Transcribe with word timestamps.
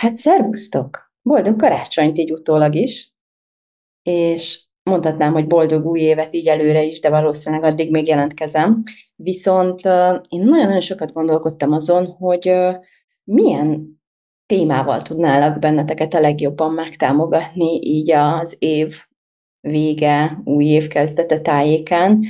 Hát 0.00 0.16
szervusztok! 0.16 1.12
Boldog 1.22 1.56
karácsonyt 1.56 2.18
így 2.18 2.32
utólag 2.32 2.74
is, 2.74 3.14
és 4.02 4.62
mondhatnám, 4.82 5.32
hogy 5.32 5.46
boldog 5.46 5.86
új 5.86 6.00
évet 6.00 6.34
így 6.34 6.46
előre 6.46 6.82
is, 6.82 7.00
de 7.00 7.10
valószínűleg 7.10 7.64
addig 7.64 7.90
még 7.90 8.06
jelentkezem. 8.06 8.82
Viszont 9.16 9.80
én 10.28 10.40
nagyon-nagyon 10.40 10.80
sokat 10.80 11.12
gondolkodtam 11.12 11.72
azon, 11.72 12.06
hogy 12.06 12.52
milyen 13.24 14.00
témával 14.46 15.02
tudnálak 15.02 15.58
benneteket 15.58 16.14
a 16.14 16.20
legjobban 16.20 16.72
megtámogatni 16.72 17.80
így 17.82 18.10
az 18.10 18.56
év 18.58 18.96
vége, 19.60 20.40
új 20.44 20.64
év 20.64 20.86
kezdete 20.88 21.40
tájékán. 21.40 22.24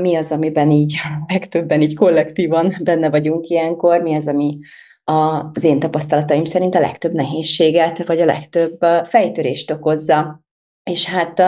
Mi 0.00 0.14
az, 0.14 0.32
amiben 0.32 0.70
így 0.70 0.94
legtöbben 1.32 1.82
így 1.82 1.94
kollektívan 1.94 2.72
benne 2.82 3.10
vagyunk 3.10 3.48
ilyenkor, 3.48 4.02
mi 4.02 4.14
az, 4.14 4.26
ami 4.26 4.58
az 5.04 5.64
én 5.64 5.78
tapasztalataim 5.78 6.44
szerint 6.44 6.74
a 6.74 6.80
legtöbb 6.80 7.12
nehézséget, 7.12 8.06
vagy 8.06 8.20
a 8.20 8.24
legtöbb 8.24 8.78
fejtörést 9.04 9.70
okozza. 9.70 10.42
És 10.90 11.06
hát 11.06 11.38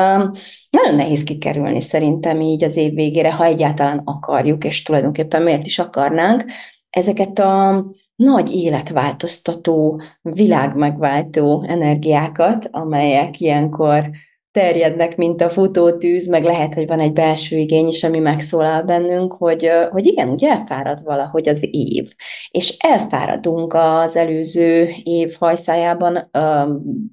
nagyon 0.71 0.95
nehéz 0.97 1.25
kikerülni 1.25 1.81
szerintem 1.81 2.41
így 2.41 2.65
az 2.65 2.77
év 2.77 2.95
végére, 2.95 3.33
ha 3.33 3.45
egyáltalán 3.45 4.01
akarjuk, 4.05 4.65
és 4.65 4.83
tulajdonképpen 4.83 5.43
miért 5.43 5.67
is 5.67 5.79
akarnánk, 5.79 6.45
ezeket 6.91 7.39
a 7.39 7.85
nagy 8.17 8.55
életváltoztató, 8.55 10.01
világmegváltó 10.23 11.65
energiákat, 11.69 12.69
amelyek 12.71 13.41
ilyenkor 13.41 14.11
terjednek, 14.57 15.17
mint 15.17 15.41
a 15.41 15.51
futótűz, 15.51 16.27
meg 16.27 16.45
lehet, 16.45 16.75
hogy 16.75 16.87
van 16.87 17.01
egy 17.01 17.13
belső 17.13 17.57
igény 17.57 17.87
is, 17.87 18.05
ami 18.05 18.19
megszólal 18.19 18.83
bennünk, 18.83 19.33
hogy, 19.33 19.71
hogy 19.91 20.07
igen, 20.07 20.29
ugye 20.29 20.51
elfárad 20.51 21.03
valahogy 21.05 21.49
az 21.49 21.67
év. 21.71 22.15
És 22.51 22.77
elfáradunk 22.79 23.75
az 23.75 24.17
előző 24.17 24.89
év 25.03 25.37
hajszájában, 25.39 26.31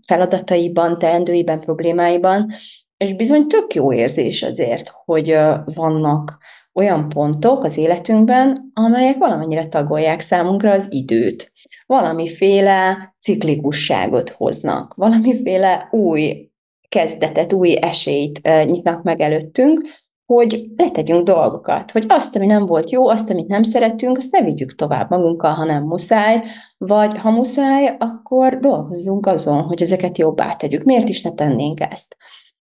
feladataiban, 0.07 0.99
teendőiben, 0.99 1.59
problémáiban, 1.59 2.51
és 2.97 3.15
bizony 3.15 3.47
tök 3.47 3.73
jó 3.73 3.93
érzés 3.93 4.43
azért, 4.43 4.93
hogy 5.05 5.37
vannak 5.73 6.37
olyan 6.73 7.09
pontok 7.09 7.63
az 7.63 7.77
életünkben, 7.77 8.71
amelyek 8.73 9.17
valamennyire 9.17 9.67
tagolják 9.67 10.19
számunkra 10.19 10.71
az 10.71 10.93
időt. 10.93 11.51
Valamiféle 11.85 13.13
ciklikusságot 13.19 14.29
hoznak, 14.29 14.93
valamiféle 14.93 15.87
új 15.91 16.51
kezdetet, 16.93 17.53
új 17.53 17.77
esélyt 17.81 18.41
nyitnak 18.65 19.03
meg 19.03 19.21
előttünk, 19.21 19.81
hogy 20.25 20.65
letegyünk 20.77 21.23
dolgokat, 21.23 21.91
hogy 21.91 22.05
azt, 22.07 22.35
ami 22.35 22.45
nem 22.45 22.65
volt 22.65 22.89
jó, 22.89 23.07
azt, 23.07 23.29
amit 23.29 23.47
nem 23.47 23.63
szeretünk, 23.63 24.17
azt 24.17 24.31
ne 24.31 24.41
vigyük 24.41 24.75
tovább 24.75 25.09
magunkkal, 25.09 25.53
ha 25.53 25.63
nem 25.65 25.83
muszáj, 25.83 26.41
vagy 26.77 27.17
ha 27.17 27.29
muszáj, 27.29 27.95
akkor 27.99 28.59
dolgozzunk 28.59 29.25
azon, 29.25 29.61
hogy 29.61 29.81
ezeket 29.81 30.17
jobbá 30.17 30.55
tegyük. 30.55 30.83
Miért 30.83 31.09
is 31.09 31.21
ne 31.21 31.31
tennénk 31.31 31.79
ezt? 31.79 32.15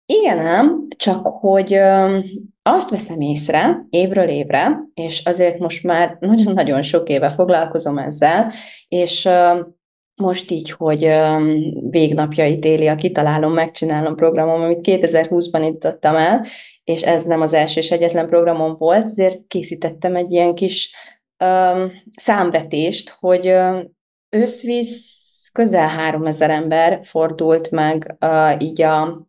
Igen 0.05 0.37
nem, 0.37 0.87
csak 0.95 1.27
hogy 1.27 1.73
azt 2.61 2.89
veszem 2.89 3.21
észre 3.21 3.81
évről 3.89 4.27
évre, 4.27 4.79
és 4.93 5.25
azért 5.25 5.59
most 5.59 5.83
már 5.83 6.17
nagyon-nagyon 6.31 6.81
sok 6.81 7.09
éve 7.09 7.29
foglalkozom 7.29 7.97
ezzel, 7.97 8.51
és 8.87 9.29
most 10.15 10.51
így, 10.51 10.71
hogy 10.71 11.11
végnapjait 11.89 12.65
éli 12.65 12.87
a 12.87 12.95
Kitalálom, 12.95 13.53
Megcsinálom 13.53 14.15
programom, 14.15 14.61
amit 14.61 14.79
2020-ban 14.81 15.61
indítottam 15.63 16.15
el, 16.15 16.45
és 16.83 17.01
ez 17.01 17.23
nem 17.23 17.41
az 17.41 17.53
első 17.53 17.79
és 17.79 17.91
egyetlen 17.91 18.27
programom 18.27 18.75
volt, 18.77 19.03
ezért 19.03 19.47
készítettem 19.47 20.15
egy 20.15 20.31
ilyen 20.31 20.55
kis 20.55 20.95
um, 21.43 21.91
számvetést, 22.11 23.15
hogy 23.19 23.47
um, 23.47 23.93
közel 25.53 25.87
3000 25.87 26.49
ember 26.49 26.99
fordult 27.03 27.71
meg 27.71 28.17
uh, 28.19 28.61
így 28.61 28.81
a 28.81 29.27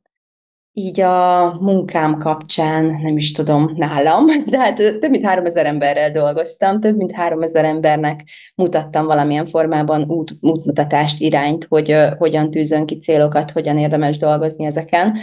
így 0.78 1.00
a 1.00 1.56
munkám 1.60 2.18
kapcsán, 2.18 2.84
nem 2.84 3.16
is 3.16 3.32
tudom, 3.32 3.70
nálam, 3.76 4.26
de 4.50 4.58
hát 4.58 4.74
több 4.74 5.10
mint 5.10 5.24
három 5.24 5.44
ezer 5.44 5.66
emberrel 5.66 6.10
dolgoztam, 6.10 6.80
több 6.80 6.96
mint 6.96 7.12
három 7.12 7.42
ezer 7.42 7.64
embernek 7.64 8.24
mutattam 8.54 9.06
valamilyen 9.06 9.46
formában 9.46 10.04
út, 10.10 10.32
útmutatást, 10.40 11.20
irányt, 11.20 11.66
hogy 11.68 11.92
uh, 11.92 12.16
hogyan 12.18 12.50
tűzön 12.50 12.86
ki 12.86 12.98
célokat, 12.98 13.50
hogyan 13.50 13.78
érdemes 13.78 14.16
dolgozni 14.16 14.64
ezeken. 14.64 15.16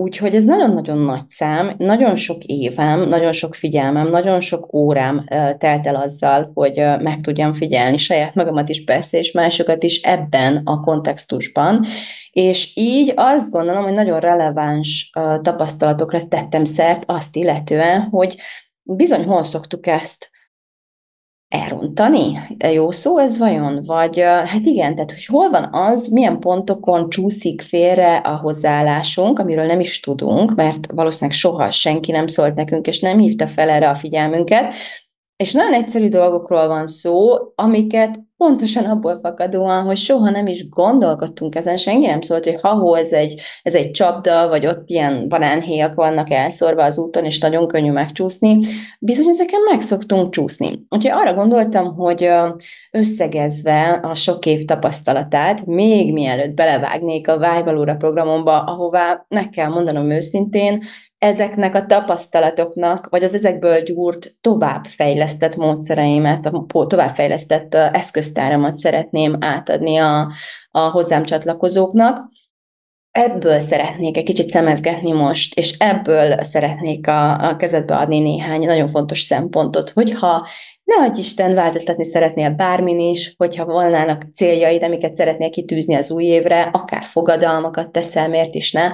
Úgyhogy 0.00 0.34
ez 0.34 0.44
nagyon-nagyon 0.44 0.98
nagy 0.98 1.28
szám, 1.28 1.74
nagyon 1.78 2.16
sok 2.16 2.44
évem, 2.44 3.08
nagyon 3.08 3.32
sok 3.32 3.54
figyelmem, 3.54 4.08
nagyon 4.08 4.40
sok 4.40 4.72
órám 4.74 5.24
telt 5.58 5.86
el 5.86 5.94
azzal, 5.94 6.50
hogy 6.54 6.76
meg 6.98 7.20
tudjam 7.20 7.52
figyelni 7.52 7.96
saját 7.96 8.34
magamat 8.34 8.68
is 8.68 8.84
persze, 8.84 9.18
és 9.18 9.32
másokat 9.32 9.82
is 9.82 10.02
ebben 10.02 10.60
a 10.64 10.80
kontextusban, 10.80 11.84
és 12.30 12.72
így 12.76 13.12
azt 13.16 13.50
gondolom, 13.50 13.82
hogy 13.82 13.92
nagyon 13.92 14.20
releváns 14.20 15.10
tapasztalatokra 15.42 16.28
tettem 16.28 16.64
szert 16.64 17.02
azt 17.06 17.36
illetően, 17.36 18.00
hogy 18.00 18.36
bizony 18.82 19.24
hol 19.24 19.42
szoktuk 19.42 19.86
ezt 19.86 20.29
elrontani? 21.50 22.38
Jó 22.72 22.90
szó 22.90 23.18
ez 23.18 23.38
vajon? 23.38 23.82
Vagy 23.84 24.20
hát 24.20 24.66
igen, 24.66 24.94
tehát 24.94 25.12
hogy 25.12 25.24
hol 25.24 25.50
van 25.50 25.68
az, 25.72 26.06
milyen 26.06 26.38
pontokon 26.38 27.08
csúszik 27.08 27.60
félre 27.60 28.16
a 28.16 28.36
hozzáállásunk, 28.36 29.38
amiről 29.38 29.66
nem 29.66 29.80
is 29.80 30.00
tudunk, 30.00 30.54
mert 30.54 30.86
valószínűleg 30.92 31.38
soha 31.38 31.70
senki 31.70 32.12
nem 32.12 32.26
szólt 32.26 32.54
nekünk, 32.54 32.86
és 32.86 33.00
nem 33.00 33.18
hívta 33.18 33.46
fel 33.46 33.68
erre 33.68 33.88
a 33.88 33.94
figyelmünket, 33.94 34.74
és 35.40 35.52
nagyon 35.52 35.72
egyszerű 35.72 36.08
dolgokról 36.08 36.68
van 36.68 36.86
szó, 36.86 37.28
amiket 37.54 38.20
pontosan 38.36 38.84
abból 38.84 39.18
fakadóan, 39.22 39.84
hogy 39.84 39.96
soha 39.96 40.30
nem 40.30 40.46
is 40.46 40.68
gondolkodtunk 40.68 41.54
ezen, 41.54 41.76
senki 41.76 42.06
nem 42.06 42.20
szólt, 42.20 42.44
hogy 42.44 42.60
ha 42.60 42.98
ez 42.98 43.12
egy, 43.12 43.40
ez 43.62 43.74
egy 43.74 43.90
csapda, 43.90 44.48
vagy 44.48 44.66
ott 44.66 44.88
ilyen 44.88 45.28
banánhéjak 45.28 45.94
vannak 45.94 46.30
elszorva 46.30 46.84
az 46.84 46.98
úton, 46.98 47.24
és 47.24 47.38
nagyon 47.38 47.68
könnyű 47.68 47.90
megcsúszni. 47.90 48.58
Bizony 48.98 49.28
ezeken 49.28 49.60
meg 49.70 49.80
szoktunk 49.80 50.30
csúszni. 50.30 50.86
Úgyhogy 50.88 51.10
arra 51.10 51.34
gondoltam, 51.34 51.94
hogy 51.94 52.28
összegezve 52.90 54.00
a 54.02 54.14
sok 54.14 54.46
év 54.46 54.64
tapasztalatát, 54.64 55.66
még 55.66 56.12
mielőtt 56.12 56.54
belevágnék 56.54 57.28
a 57.28 57.38
Vájvalóra 57.38 57.94
programomba, 57.94 58.62
ahová 58.62 59.24
meg 59.28 59.48
kell 59.48 59.68
mondanom 59.68 60.10
őszintén, 60.10 60.82
ezeknek 61.20 61.74
a 61.74 61.86
tapasztalatoknak, 61.86 63.08
vagy 63.08 63.22
az 63.22 63.34
ezekből 63.34 63.82
gyúrt 63.82 64.36
továbbfejlesztett 64.40 65.56
módszereimet, 65.56 66.46
a 66.46 66.66
továbbfejlesztett 66.86 67.74
eszköztáramat 67.74 68.78
szeretném 68.78 69.36
átadni 69.40 69.96
a, 69.96 70.32
a 70.70 70.80
hozzám 70.80 71.24
csatlakozóknak. 71.24 72.28
Ebből 73.10 73.58
szeretnék 73.58 74.16
egy 74.16 74.24
kicsit 74.24 74.50
szemezgetni 74.50 75.12
most, 75.12 75.58
és 75.58 75.76
ebből 75.78 76.42
szeretnék 76.42 77.06
a, 77.06 77.48
a 77.48 77.56
kezedbe 77.56 77.96
adni 77.96 78.20
néhány 78.20 78.64
nagyon 78.64 78.88
fontos 78.88 79.20
szempontot, 79.20 79.90
hogyha 79.90 80.46
ne 80.84 81.04
adj 81.04 81.18
Isten, 81.18 81.54
változtatni 81.54 82.04
szeretnél 82.04 82.50
bármin 82.50 82.98
is, 82.98 83.34
hogyha 83.36 83.64
volnának 83.64 84.26
céljaid, 84.34 84.82
amiket 84.82 85.16
szeretnél 85.16 85.50
kitűzni 85.50 85.94
az 85.94 86.10
új 86.10 86.24
évre, 86.24 86.62
akár 86.72 87.04
fogadalmakat 87.04 87.92
teszel, 87.92 88.28
miért 88.28 88.54
is 88.54 88.72
ne, 88.72 88.92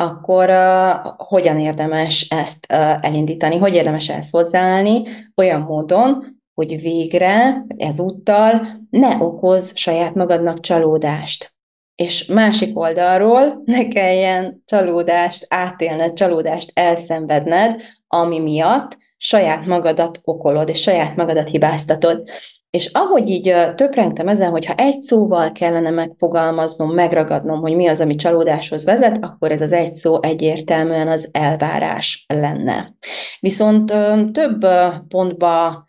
akkor 0.00 0.50
uh, 0.50 1.12
hogyan 1.16 1.58
érdemes 1.58 2.26
ezt 2.28 2.66
uh, 2.72 3.04
elindítani, 3.04 3.58
hogy 3.58 3.74
érdemes 3.74 4.08
ezt 4.08 4.30
hozzáállni 4.30 5.02
olyan 5.36 5.60
módon, 5.60 6.38
hogy 6.54 6.80
végre 6.80 7.64
ezúttal 7.76 8.66
ne 8.90 9.16
okoz 9.18 9.76
saját 9.76 10.14
magadnak 10.14 10.60
csalódást. 10.60 11.52
És 11.94 12.26
másik 12.26 12.78
oldalról 12.78 13.62
ne 13.64 13.88
kelljen 13.88 14.62
csalódást 14.64 15.46
átélned, 15.48 16.12
csalódást 16.12 16.70
elszenvedned, 16.74 17.82
ami 18.06 18.38
miatt 18.38 18.98
saját 19.16 19.66
magadat 19.66 20.20
okolod, 20.24 20.68
és 20.68 20.80
saját 20.80 21.16
magadat 21.16 21.48
hibáztatod. 21.48 22.28
És 22.70 22.90
ahogy 22.92 23.28
így 23.28 23.54
töprengtem 23.74 24.28
ezen, 24.28 24.50
hogy 24.50 24.66
ha 24.66 24.74
egy 24.74 25.02
szóval 25.02 25.52
kellene 25.52 25.90
megfogalmaznom, 25.90 26.94
megragadnom, 26.94 27.60
hogy 27.60 27.76
mi 27.76 27.86
az, 27.86 28.00
ami 28.00 28.14
csalódáshoz 28.14 28.84
vezet, 28.84 29.18
akkor 29.20 29.52
ez 29.52 29.60
az 29.60 29.72
egy 29.72 29.92
szó 29.92 30.22
egyértelműen 30.22 31.08
az 31.08 31.28
elvárás 31.32 32.24
lenne. 32.34 32.94
Viszont 33.40 33.94
több 34.32 34.66
pontba 35.08 35.86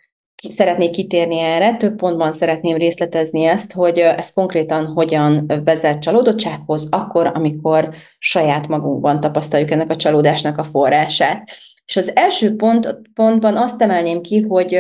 szeretnék 0.48 0.92
kitérni 0.92 1.40
erre, 1.40 1.76
több 1.76 1.96
pontban 1.96 2.34
szeretném 2.34 2.78
részletezni 2.78 3.44
ezt, 3.44 3.74
hogy 3.74 3.98
ez 3.98 4.34
konkrétan 4.34 4.86
hogyan 4.86 5.46
vezet 5.64 6.02
csalódottsághoz, 6.02 6.88
akkor, 6.92 7.28
amikor 7.28 7.90
saját 8.20 8.68
magunkban 8.68 9.20
tapasztaljuk 9.20 9.72
ennek 9.72 9.90
a 9.90 9.96
csalódásnak 9.96 10.58
a 10.58 10.64
forrását. 10.64 11.50
És 11.86 11.98
az 11.98 12.16
első 12.16 12.56
pont, 12.56 13.00
pontban 13.14 13.58
azt 13.58 13.82
emelném 13.82 14.22
ki, 14.22 14.42
hogy 14.42 14.80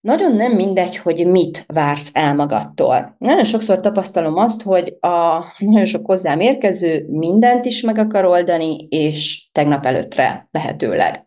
nagyon 0.00 0.36
nem 0.36 0.52
mindegy, 0.52 0.96
hogy 0.96 1.26
mit 1.26 1.64
vársz 1.66 2.10
el 2.12 2.34
magadtól. 2.34 3.14
Nagyon 3.18 3.44
sokszor 3.44 3.80
tapasztalom 3.80 4.36
azt, 4.36 4.62
hogy 4.62 4.96
a 5.00 5.44
nagyon 5.58 5.84
sok 5.84 6.06
hozzám 6.06 6.40
érkező 6.40 7.06
mindent 7.08 7.64
is 7.64 7.82
meg 7.82 7.98
akar 7.98 8.24
oldani, 8.24 8.86
és 8.88 9.48
tegnap 9.52 9.86
előttre 9.86 10.48
lehetőleg. 10.50 11.26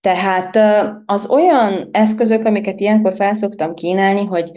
Tehát 0.00 0.58
az 1.06 1.30
olyan 1.30 1.88
eszközök, 1.92 2.44
amiket 2.44 2.80
ilyenkor 2.80 3.14
felszoktam 3.14 3.74
kínálni, 3.74 4.24
hogy 4.24 4.50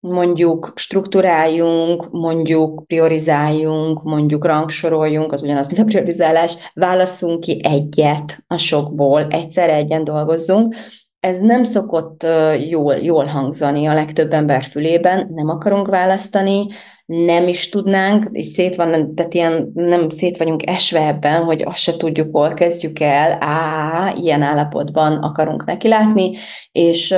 mondjuk 0.00 0.72
strukturáljunk, 0.76 2.10
mondjuk 2.10 2.86
priorizáljunk, 2.86 4.02
mondjuk 4.02 4.44
rangsoroljunk, 4.44 5.32
az 5.32 5.42
ugyanaz, 5.42 5.66
mint 5.66 5.78
a 5.78 5.84
priorizálás, 5.84 6.56
válasszunk 6.74 7.40
ki 7.40 7.60
egyet 7.64 8.44
a 8.46 8.56
sokból, 8.56 9.26
egyszer 9.30 9.68
egyen 9.68 10.04
dolgozzunk, 10.04 10.74
ez 11.24 11.38
nem 11.38 11.64
szokott 11.64 12.26
jól, 12.68 12.94
jól 12.94 13.24
hangzani 13.24 13.86
a 13.86 13.94
legtöbb 13.94 14.32
ember 14.32 14.62
fülében, 14.62 15.30
nem 15.34 15.48
akarunk 15.48 15.88
választani, 15.88 16.66
nem 17.06 17.48
is 17.48 17.68
tudnánk, 17.68 18.26
és 18.30 18.46
szét 18.46 18.76
van, 18.76 19.14
tehát 19.14 19.34
ilyen, 19.34 19.70
nem 19.74 20.08
szét 20.08 20.36
vagyunk 20.36 20.66
esve 20.66 21.06
ebben, 21.06 21.42
hogy 21.42 21.62
azt 21.62 21.78
se 21.78 21.96
tudjuk, 21.96 22.36
hol 22.36 22.54
kezdjük 22.54 23.00
el, 23.00 23.36
á, 23.40 24.12
ilyen 24.16 24.42
állapotban 24.42 25.12
akarunk 25.12 25.64
nekilátni, 25.64 26.36
és 26.72 27.16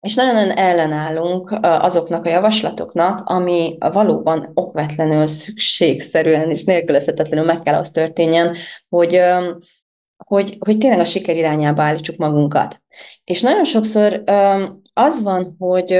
és 0.00 0.14
nagyon-nagyon 0.14 0.56
ellenállunk 0.56 1.58
azoknak 1.60 2.24
a 2.24 2.28
javaslatoknak, 2.28 3.22
ami 3.24 3.76
valóban 3.78 4.50
okvetlenül, 4.54 5.26
szükségszerűen 5.26 6.50
és 6.50 6.64
nélkülözhetetlenül 6.64 7.44
meg 7.44 7.62
kell 7.62 7.74
az 7.74 7.90
történjen, 7.90 8.54
hogy, 8.88 9.20
hogy, 10.24 10.56
hogy 10.58 10.78
tényleg 10.78 10.98
a 10.98 11.04
siker 11.04 11.36
irányába 11.36 11.82
állítsuk 11.82 12.16
magunkat. 12.16 12.82
És 13.28 13.40
nagyon 13.40 13.64
sokszor 13.64 14.22
az 14.92 15.22
van, 15.22 15.54
hogy 15.58 15.90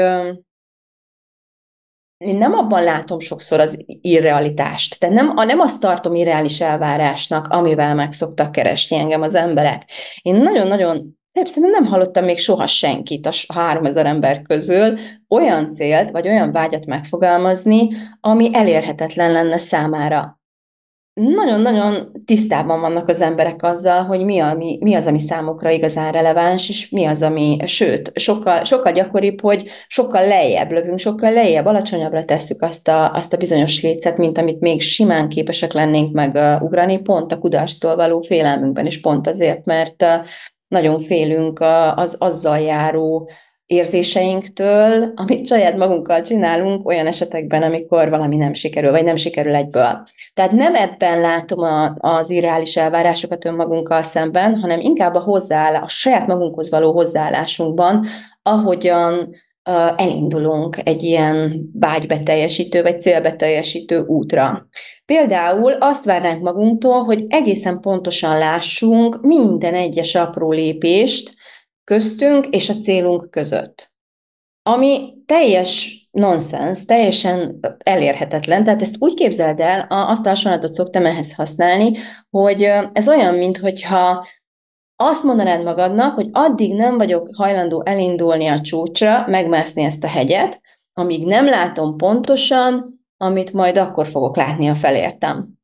én 2.16 2.36
nem 2.36 2.52
abban 2.52 2.82
látom 2.82 3.20
sokszor 3.20 3.60
az 3.60 3.84
irrealitást. 3.86 5.00
Tehát 5.00 5.16
nem, 5.16 5.34
nem 5.34 5.60
azt 5.60 5.80
tartom 5.80 6.14
irreális 6.14 6.60
elvárásnak, 6.60 7.46
amivel 7.48 7.94
meg 7.94 8.12
szoktak 8.12 8.52
keresni 8.52 8.96
engem 8.96 9.22
az 9.22 9.34
emberek. 9.34 9.90
Én 10.22 10.34
nagyon-nagyon 10.34 11.16
Szerintem 11.32 11.82
nem 11.82 11.84
hallottam 11.84 12.24
még 12.24 12.38
soha 12.38 12.66
senkit 12.66 13.26
a 13.26 13.32
3000 13.48 14.06
ember 14.06 14.42
közül 14.42 14.98
olyan 15.28 15.72
célt, 15.72 16.10
vagy 16.10 16.28
olyan 16.28 16.52
vágyat 16.52 16.86
megfogalmazni, 16.86 17.88
ami 18.20 18.50
elérhetetlen 18.52 19.32
lenne 19.32 19.58
számára 19.58 20.37
nagyon-nagyon 21.18 22.22
tisztában 22.24 22.80
vannak 22.80 23.08
az 23.08 23.20
emberek 23.20 23.62
azzal, 23.62 24.02
hogy 24.04 24.24
mi, 24.24 24.38
a, 24.38 24.54
mi, 24.80 24.94
az, 24.94 25.06
ami 25.06 25.18
számukra 25.18 25.70
igazán 25.70 26.12
releváns, 26.12 26.68
és 26.68 26.88
mi 26.90 27.04
az, 27.04 27.22
ami, 27.22 27.56
sőt, 27.64 28.12
sokkal, 28.14 28.64
sokkal 28.64 28.92
gyakoribb, 28.92 29.40
hogy 29.40 29.68
sokkal 29.86 30.26
lejjebb 30.26 30.70
lövünk, 30.70 30.98
sokkal 30.98 31.32
lejjebb, 31.32 31.66
alacsonyabbra 31.66 32.24
tesszük 32.24 32.62
azt 32.62 32.88
a, 32.88 33.12
azt 33.12 33.32
a 33.32 33.36
bizonyos 33.36 33.82
lécet, 33.82 34.18
mint 34.18 34.38
amit 34.38 34.60
még 34.60 34.80
simán 34.80 35.28
képesek 35.28 35.72
lennénk 35.72 36.12
megugrani, 36.12 36.98
pont 36.98 37.32
a 37.32 37.38
kudarctól 37.38 37.96
való 37.96 38.20
félelmünkben 38.20 38.86
is 38.86 39.00
pont 39.00 39.26
azért, 39.26 39.66
mert 39.66 40.04
nagyon 40.68 40.98
félünk 40.98 41.60
az 41.94 42.16
azzal 42.18 42.58
járó 42.58 43.30
érzéseinktől, 43.68 45.12
amit 45.14 45.46
saját 45.46 45.76
magunkkal 45.76 46.22
csinálunk 46.22 46.88
olyan 46.88 47.06
esetekben, 47.06 47.62
amikor 47.62 48.08
valami 48.08 48.36
nem 48.36 48.54
sikerül, 48.54 48.90
vagy 48.90 49.04
nem 49.04 49.16
sikerül 49.16 49.54
egyből. 49.54 50.02
Tehát 50.34 50.52
nem 50.52 50.74
ebben 50.74 51.20
látom 51.20 51.60
a, 51.60 51.94
az 51.98 52.30
irreális 52.30 52.76
elvárásokat 52.76 53.44
önmagunkkal 53.44 54.02
szemben, 54.02 54.60
hanem 54.60 54.80
inkább 54.80 55.14
a 55.14 55.20
hozzáállás, 55.20 55.82
a 55.82 55.88
saját 55.88 56.26
magunkhoz 56.26 56.70
való 56.70 56.92
hozzáállásunkban, 56.92 58.06
ahogyan 58.42 59.30
elindulunk 59.96 60.76
egy 60.84 61.02
ilyen 61.02 61.52
vágybeteljesítő 61.72 62.82
vagy 62.82 63.00
célbeteljesítő 63.00 64.04
útra. 64.06 64.68
Például 65.04 65.72
azt 65.72 66.04
várnánk 66.04 66.42
magunktól, 66.42 67.02
hogy 67.02 67.24
egészen 67.28 67.80
pontosan 67.80 68.38
lássunk 68.38 69.20
minden 69.22 69.74
egyes 69.74 70.14
apró 70.14 70.52
lépést, 70.52 71.34
köztünk 71.88 72.46
és 72.46 72.68
a 72.68 72.74
célunk 72.74 73.30
között. 73.30 73.92
Ami 74.62 75.14
teljes 75.26 76.02
nonsens, 76.10 76.84
teljesen 76.84 77.60
elérhetetlen. 77.84 78.64
Tehát 78.64 78.82
ezt 78.82 78.96
úgy 78.98 79.14
képzeld 79.14 79.60
el, 79.60 79.86
azt 79.88 80.26
a 80.26 80.28
hasonlatot 80.28 80.74
szoktam 80.74 81.06
ehhez 81.06 81.34
használni, 81.34 81.92
hogy 82.30 82.62
ez 82.92 83.08
olyan, 83.08 83.34
mintha 83.34 84.26
azt 84.96 85.24
mondanád 85.24 85.62
magadnak, 85.62 86.14
hogy 86.14 86.28
addig 86.32 86.74
nem 86.74 86.98
vagyok 86.98 87.28
hajlandó 87.36 87.82
elindulni 87.86 88.46
a 88.46 88.60
csúcsra, 88.60 89.24
megmászni 89.26 89.82
ezt 89.82 90.04
a 90.04 90.08
hegyet, 90.08 90.60
amíg 90.92 91.26
nem 91.26 91.44
látom 91.44 91.96
pontosan, 91.96 93.02
amit 93.16 93.52
majd 93.52 93.78
akkor 93.78 94.06
fogok 94.06 94.36
látni, 94.36 94.68
a 94.68 94.74
felértem. 94.74 95.57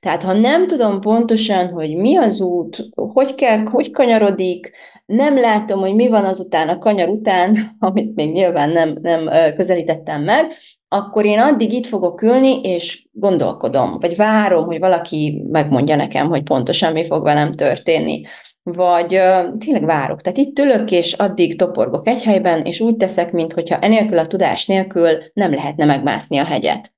Tehát 0.00 0.22
ha 0.22 0.32
nem 0.32 0.66
tudom 0.66 1.00
pontosan, 1.00 1.68
hogy 1.68 1.96
mi 1.96 2.16
az 2.16 2.40
út, 2.40 2.88
hogy 2.94 3.34
kell, 3.34 3.58
hogy 3.64 3.90
kanyarodik, 3.90 4.70
nem 5.06 5.38
látom, 5.38 5.80
hogy 5.80 5.94
mi 5.94 6.08
van 6.08 6.24
azután 6.24 6.68
a 6.68 6.78
kanyar 6.78 7.08
után, 7.08 7.56
amit 7.78 8.14
még 8.14 8.32
nyilván 8.32 8.70
nem, 8.70 8.98
nem 9.02 9.28
közelítettem 9.54 10.22
meg, 10.22 10.52
akkor 10.88 11.24
én 11.24 11.38
addig 11.38 11.72
itt 11.72 11.86
fogok 11.86 12.22
ülni, 12.22 12.60
és 12.60 13.06
gondolkodom, 13.12 13.96
vagy 14.00 14.16
várom, 14.16 14.64
hogy 14.64 14.78
valaki 14.78 15.42
megmondja 15.50 15.96
nekem, 15.96 16.28
hogy 16.28 16.42
pontosan 16.42 16.92
mi 16.92 17.04
fog 17.04 17.22
velem 17.22 17.52
történni. 17.52 18.20
Vagy 18.62 19.20
tényleg 19.58 19.84
várok. 19.84 20.20
Tehát 20.20 20.38
itt 20.38 20.58
ülök, 20.58 20.90
és 20.90 21.12
addig 21.12 21.56
toporgok 21.58 22.08
egy 22.08 22.22
helyben, 22.22 22.64
és 22.64 22.80
úgy 22.80 22.96
teszek, 22.96 23.32
mintha 23.32 23.78
enélkül 23.78 24.18
a 24.18 24.26
tudás 24.26 24.66
nélkül 24.66 25.08
nem 25.32 25.54
lehetne 25.54 25.84
megmászni 25.84 26.38
a 26.38 26.44
hegyet 26.44 26.92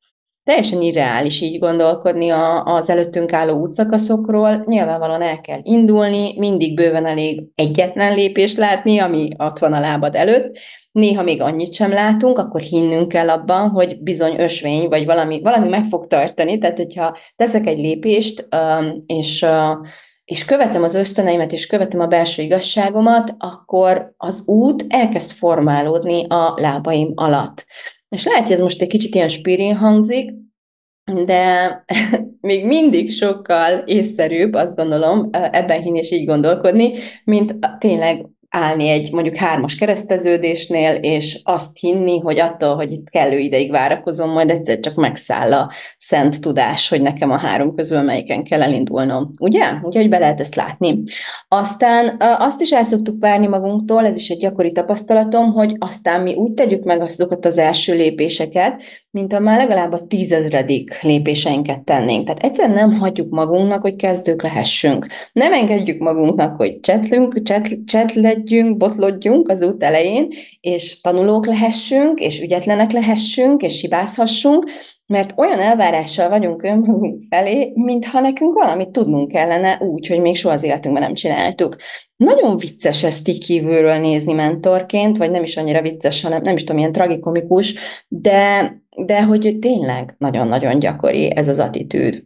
teljesen 0.44 0.82
irreális 0.82 1.40
így 1.40 1.58
gondolkodni 1.58 2.30
a, 2.30 2.64
az 2.64 2.90
előttünk 2.90 3.32
álló 3.32 3.58
útszakaszokról. 3.58 4.64
Nyilvánvalóan 4.66 5.22
el 5.22 5.40
kell 5.40 5.60
indulni, 5.62 6.34
mindig 6.38 6.74
bőven 6.74 7.06
elég 7.06 7.42
egyetlen 7.54 8.14
lépést 8.14 8.56
látni, 8.56 8.98
ami 8.98 9.28
ott 9.38 9.58
van 9.58 9.72
a 9.72 9.80
lábad 9.80 10.14
előtt. 10.14 10.58
Néha 10.92 11.22
még 11.22 11.42
annyit 11.42 11.74
sem 11.74 11.92
látunk, 11.92 12.38
akkor 12.38 12.60
hinnünk 12.60 13.08
kell 13.08 13.30
abban, 13.30 13.68
hogy 13.68 14.02
bizony 14.02 14.40
ösvény, 14.40 14.88
vagy 14.88 15.04
valami, 15.04 15.40
valami 15.40 15.68
meg 15.68 15.84
fog 15.84 16.06
tartani. 16.06 16.58
Tehát, 16.58 16.76
hogyha 16.76 17.16
teszek 17.36 17.66
egy 17.66 17.78
lépést, 17.78 18.48
és 19.06 19.46
és 20.24 20.44
követem 20.44 20.82
az 20.82 20.94
ösztöneimet, 20.94 21.52
és 21.52 21.66
követem 21.66 22.00
a 22.00 22.06
belső 22.06 22.42
igazságomat, 22.42 23.34
akkor 23.38 24.14
az 24.16 24.42
út 24.48 24.84
elkezd 24.88 25.30
formálódni 25.30 26.26
a 26.28 26.54
lábaim 26.56 27.12
alatt. 27.14 27.66
És 28.14 28.24
lehet, 28.24 28.42
hogy 28.42 28.52
ez 28.52 28.60
most 28.60 28.82
egy 28.82 28.88
kicsit 28.88 29.14
ilyen 29.14 29.28
spirin 29.28 29.76
hangzik, 29.76 30.30
de 31.24 31.84
még 32.40 32.66
mindig 32.66 33.10
sokkal 33.10 33.78
észszerűbb, 33.78 34.52
azt 34.52 34.76
gondolom, 34.76 35.28
ebben 35.32 35.82
hinni 35.82 35.98
és 35.98 36.10
így 36.10 36.26
gondolkodni, 36.26 36.92
mint 37.24 37.56
tényleg 37.78 38.26
állni 38.54 38.88
egy 38.88 39.12
mondjuk 39.12 39.36
hármas 39.36 39.74
kereszteződésnél, 39.74 40.94
és 40.94 41.40
azt 41.42 41.78
hinni, 41.78 42.18
hogy 42.20 42.38
attól, 42.38 42.74
hogy 42.74 42.92
itt 42.92 43.10
kellő 43.10 43.38
ideig 43.38 43.70
várakozom, 43.70 44.30
majd 44.30 44.50
egyszer 44.50 44.80
csak 44.80 44.94
megszáll 44.94 45.52
a 45.52 45.70
szent 45.98 46.40
tudás, 46.40 46.88
hogy 46.88 47.02
nekem 47.02 47.30
a 47.30 47.38
három 47.38 47.74
közül 47.74 48.02
melyiken 48.02 48.44
kell 48.44 48.62
elindulnom. 48.62 49.30
Ugye? 49.40 49.62
Úgyhogy 49.82 50.08
be 50.08 50.18
lehet 50.18 50.40
ezt 50.40 50.54
látni. 50.54 51.02
Aztán 51.48 52.16
azt 52.38 52.60
is 52.60 52.72
el 52.72 52.82
szoktuk 52.82 53.16
várni 53.20 53.46
magunktól, 53.46 54.06
ez 54.06 54.16
is 54.16 54.28
egy 54.28 54.38
gyakori 54.38 54.72
tapasztalatom, 54.72 55.52
hogy 55.52 55.76
aztán 55.78 56.22
mi 56.22 56.34
úgy 56.34 56.52
tegyük 56.52 56.84
meg 56.84 57.00
azokat 57.00 57.44
az 57.44 57.58
első 57.58 57.94
lépéseket, 57.94 58.82
mint 59.10 59.32
a 59.32 59.40
már 59.40 59.58
legalább 59.58 59.92
a 59.92 60.06
tízezredik 60.06 61.02
lépéseinket 61.02 61.80
tennénk. 61.80 62.24
Tehát 62.24 62.42
egyszer 62.42 62.70
nem 62.70 62.90
hagyjuk 62.92 63.30
magunknak, 63.30 63.82
hogy 63.82 63.96
kezdők 63.96 64.42
lehessünk. 64.42 65.06
Nem 65.32 65.52
engedjük 65.52 65.98
magunknak, 65.98 66.56
hogy 66.56 66.80
csetlünk, 66.80 67.42
csetl, 67.84 68.20
csetledjünk, 68.44 68.76
botlodjunk 68.76 69.48
az 69.48 69.62
út 69.62 69.82
elején, 69.82 70.28
és 70.60 71.00
tanulók 71.00 71.46
lehessünk, 71.46 72.20
és 72.20 72.40
ügyetlenek 72.40 72.92
lehessünk, 72.92 73.62
és 73.62 73.80
hibázhassunk, 73.80 74.64
mert 75.06 75.32
olyan 75.36 75.58
elvárással 75.58 76.28
vagyunk 76.28 76.62
önmagunk 76.62 77.22
felé, 77.28 77.72
mintha 77.74 78.20
nekünk 78.20 78.54
valamit 78.54 78.88
tudnunk 78.88 79.28
kellene 79.30 79.78
úgy, 79.80 80.06
hogy 80.06 80.20
még 80.20 80.36
soha 80.36 80.54
az 80.54 80.62
életünkben 80.62 81.02
nem 81.02 81.14
csináltuk. 81.14 81.76
Nagyon 82.16 82.56
vicces 82.56 83.04
ezt 83.04 83.28
így 83.28 83.44
kívülről 83.44 83.98
nézni 83.98 84.32
mentorként, 84.32 85.16
vagy 85.16 85.30
nem 85.30 85.42
is 85.42 85.56
annyira 85.56 85.82
vicces, 85.82 86.22
hanem 86.22 86.40
nem 86.42 86.54
is 86.54 86.60
tudom, 86.60 86.78
ilyen 86.78 86.92
tragikomikus, 86.92 87.74
de, 88.08 88.72
de 88.96 89.22
hogy 89.22 89.56
tényleg 89.60 90.14
nagyon-nagyon 90.18 90.78
gyakori 90.78 91.36
ez 91.36 91.48
az 91.48 91.60
attitűd. 91.60 92.24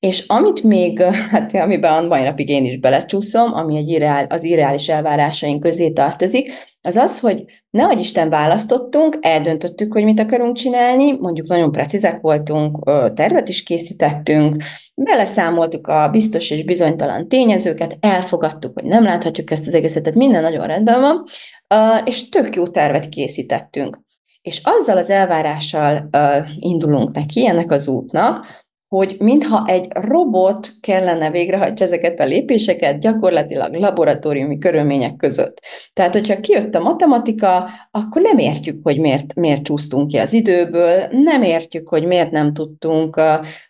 És 0.00 0.24
amit 0.26 0.62
még, 0.62 1.02
hát 1.02 1.54
amiben 1.54 2.04
a 2.04 2.06
mai 2.06 2.22
napig 2.22 2.48
én 2.48 2.64
is 2.64 2.78
belecsúszom, 2.78 3.54
ami 3.54 3.76
egy 3.76 3.88
irreál, 3.88 4.26
az 4.28 4.44
irreális 4.44 4.88
elvárásaink 4.88 5.60
közé 5.60 5.90
tartozik, 5.90 6.52
az 6.82 6.96
az, 6.96 7.20
hogy 7.20 7.44
nehogy 7.70 7.98
Isten 7.98 8.30
választottunk, 8.30 9.18
eldöntöttük, 9.20 9.92
hogy 9.92 10.04
mit 10.04 10.20
akarunk 10.20 10.56
csinálni, 10.56 11.12
mondjuk 11.12 11.46
nagyon 11.46 11.72
precízek 11.72 12.20
voltunk, 12.20 12.84
tervet 13.14 13.48
is 13.48 13.62
készítettünk, 13.62 14.62
beleszámoltuk 14.94 15.86
a 15.86 16.08
biztos 16.08 16.50
és 16.50 16.64
bizonytalan 16.64 17.28
tényezőket, 17.28 17.96
elfogadtuk, 18.00 18.80
hogy 18.80 18.88
nem 18.88 19.02
láthatjuk 19.02 19.50
ezt 19.50 19.66
az 19.66 19.74
egészet, 19.74 20.02
tehát 20.02 20.18
minden 20.18 20.42
nagyon 20.42 20.66
rendben 20.66 21.00
van, 21.00 21.24
és 22.04 22.28
tök 22.28 22.56
jó 22.56 22.68
tervet 22.68 23.08
készítettünk. 23.08 24.00
És 24.42 24.60
azzal 24.64 24.96
az 24.96 25.10
elvárással 25.10 26.08
indulunk 26.58 27.12
neki 27.12 27.46
ennek 27.46 27.70
az 27.70 27.88
útnak, 27.88 28.46
hogy 28.90 29.16
mintha 29.18 29.64
egy 29.66 29.86
robot 29.90 30.70
kellene 30.80 31.30
végrehajtsa 31.30 31.84
ezeket 31.84 32.20
a 32.20 32.24
lépéseket 32.24 33.00
gyakorlatilag 33.00 33.74
laboratóriumi 33.74 34.58
körülmények 34.58 35.16
között. 35.16 35.60
Tehát, 35.92 36.12
hogyha 36.12 36.40
kijött 36.40 36.74
a 36.74 36.82
matematika, 36.82 37.68
akkor 37.90 38.22
nem 38.22 38.38
értjük, 38.38 38.80
hogy 38.82 39.00
miért, 39.00 39.34
miért 39.34 39.62
csúsztunk 39.62 40.08
ki 40.08 40.16
az 40.16 40.32
időből, 40.32 41.06
nem 41.10 41.42
értjük, 41.42 41.88
hogy 41.88 42.06
miért 42.06 42.30
nem 42.30 42.52
tudtunk 42.52 43.20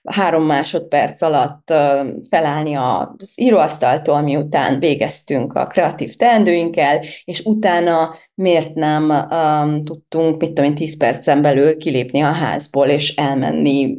három 0.05 0.45
másodperc 0.45 1.23
alatt 1.23 1.73
felállni 2.31 2.75
az 2.75 3.41
íróasztaltól, 3.41 4.21
miután 4.21 4.79
végeztünk 4.79 5.55
a 5.55 5.67
kreatív 5.67 6.15
teendőinkkel, 6.15 7.01
és 7.25 7.41
utána 7.45 8.15
miért 8.35 8.75
nem 8.75 9.11
um, 9.11 9.83
tudtunk, 9.83 10.41
mit 10.41 10.53
tudom 10.53 10.71
én, 10.71 10.75
10 10.75 10.97
percen 10.97 11.43
belül 11.43 11.77
kilépni 11.77 12.21
a 12.21 12.33
házból, 12.33 12.87
és 12.87 13.15
elmenni 13.17 13.99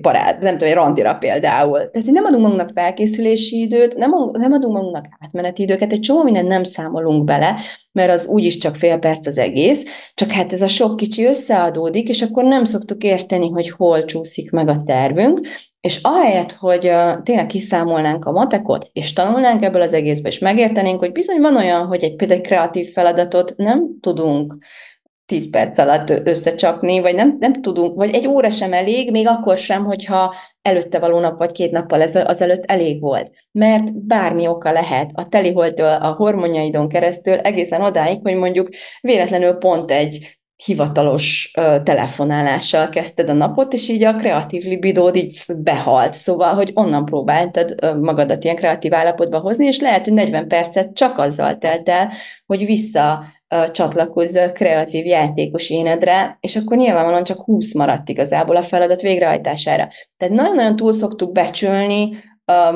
barát, 0.00 0.40
nem 0.40 0.52
tudom, 0.52 0.68
egy 0.68 0.74
randira 0.74 1.14
például. 1.14 1.90
Tehát 1.90 2.08
nem 2.10 2.24
adunk 2.24 2.42
magunknak 2.42 2.70
felkészülési 2.74 3.60
időt, 3.60 3.96
nem, 3.96 4.10
nem 4.32 4.52
adunk 4.52 4.72
magunknak 4.72 5.06
átmeneti 5.20 5.62
időket, 5.62 5.92
egy 5.92 6.00
csomó 6.00 6.22
mindent 6.22 6.48
nem 6.48 6.64
számolunk 6.64 7.24
bele, 7.24 7.54
mert 7.92 8.12
az 8.12 8.26
úgyis 8.26 8.58
csak 8.58 8.76
fél 8.76 8.98
perc 8.98 9.26
az 9.26 9.38
egész, 9.38 9.84
csak 10.14 10.30
hát 10.30 10.52
ez 10.52 10.62
a 10.62 10.68
sok 10.68 10.96
kicsi 10.96 11.24
összeadódik, 11.24 12.08
és 12.08 12.22
akkor 12.22 12.44
nem 12.44 12.64
szoktuk 12.64 13.02
érteni, 13.02 13.50
hogy 13.50 13.70
hol 13.70 14.04
csúszik 14.04 14.50
meg 14.50 14.68
a 14.68 14.80
tervünk, 14.84 15.40
és 15.80 15.98
ahelyett, 16.02 16.52
hogy 16.52 16.86
uh, 16.86 17.22
tényleg 17.22 17.46
kiszámolnánk 17.46 18.24
a 18.24 18.32
matekot, 18.32 18.90
és 18.92 19.12
tanulnánk 19.12 19.62
ebből 19.62 19.80
az 19.80 19.92
egészből, 19.92 20.32
és 20.32 20.38
megértenénk, 20.38 20.98
hogy 20.98 21.12
bizony 21.12 21.40
van 21.40 21.56
olyan, 21.56 21.86
hogy 21.86 22.02
egy 22.02 22.16
például 22.16 22.40
kreatív 22.40 22.92
feladatot 22.92 23.54
nem 23.56 24.00
tudunk 24.00 24.56
10 25.26 25.50
perc 25.50 25.78
alatt 25.78 26.10
összecsapni, 26.10 27.00
vagy 27.00 27.14
nem, 27.14 27.36
nem 27.40 27.52
tudunk, 27.52 27.96
vagy 27.96 28.14
egy 28.14 28.26
óra 28.26 28.50
sem 28.50 28.72
elég, 28.72 29.10
még 29.10 29.28
akkor 29.28 29.56
sem, 29.56 29.84
hogyha 29.84 30.34
előtte 30.62 30.98
való 30.98 31.18
nap 31.18 31.38
vagy 31.38 31.52
két 31.52 31.70
nappal 31.70 32.00
azelőtt 32.00 32.64
elég 32.64 33.00
volt. 33.00 33.30
Mert 33.52 34.06
bármi 34.06 34.46
oka 34.46 34.72
lehet, 34.72 35.10
a 35.12 35.28
teliholtól, 35.28 35.86
a 35.86 36.12
hormonjaidon 36.12 36.88
keresztül 36.88 37.34
egészen 37.34 37.82
odáig, 37.82 38.20
hogy 38.22 38.36
mondjuk 38.36 38.68
véletlenül 39.00 39.52
pont 39.52 39.90
egy 39.90 40.38
hivatalos 40.64 41.50
uh, 41.58 41.82
telefonálással 41.82 42.88
kezdted 42.88 43.28
a 43.28 43.32
napot, 43.32 43.72
és 43.72 43.88
így 43.88 44.04
a 44.04 44.16
kreatív 44.16 44.64
libidód 44.64 45.16
így 45.16 45.40
behalt. 45.62 46.12
Szóval, 46.12 46.54
hogy 46.54 46.70
onnan 46.74 47.04
próbáltad 47.04 47.74
uh, 47.82 48.00
magadat 48.00 48.44
ilyen 48.44 48.56
kreatív 48.56 48.94
állapotba 48.94 49.38
hozni, 49.38 49.66
és 49.66 49.80
lehet, 49.80 50.04
hogy 50.04 50.14
40 50.14 50.48
percet 50.48 50.94
csak 50.94 51.18
azzal 51.18 51.58
telt 51.58 51.88
el, 51.88 52.12
hogy 52.46 52.66
vissza 52.66 53.24
csatlakozz 53.72 54.38
kreatív 54.52 55.06
játékos 55.06 55.70
énedre, 55.70 56.38
és 56.40 56.56
akkor 56.56 56.76
nyilvánvalóan 56.76 57.24
csak 57.24 57.44
20 57.44 57.74
maradt 57.74 58.08
igazából 58.08 58.56
a 58.56 58.62
feladat 58.62 59.00
végrehajtására. 59.00 59.88
Tehát 60.16 60.34
nagyon-nagyon 60.34 60.76
túl 60.76 60.92
szoktuk 60.92 61.32
becsülni 61.32 62.16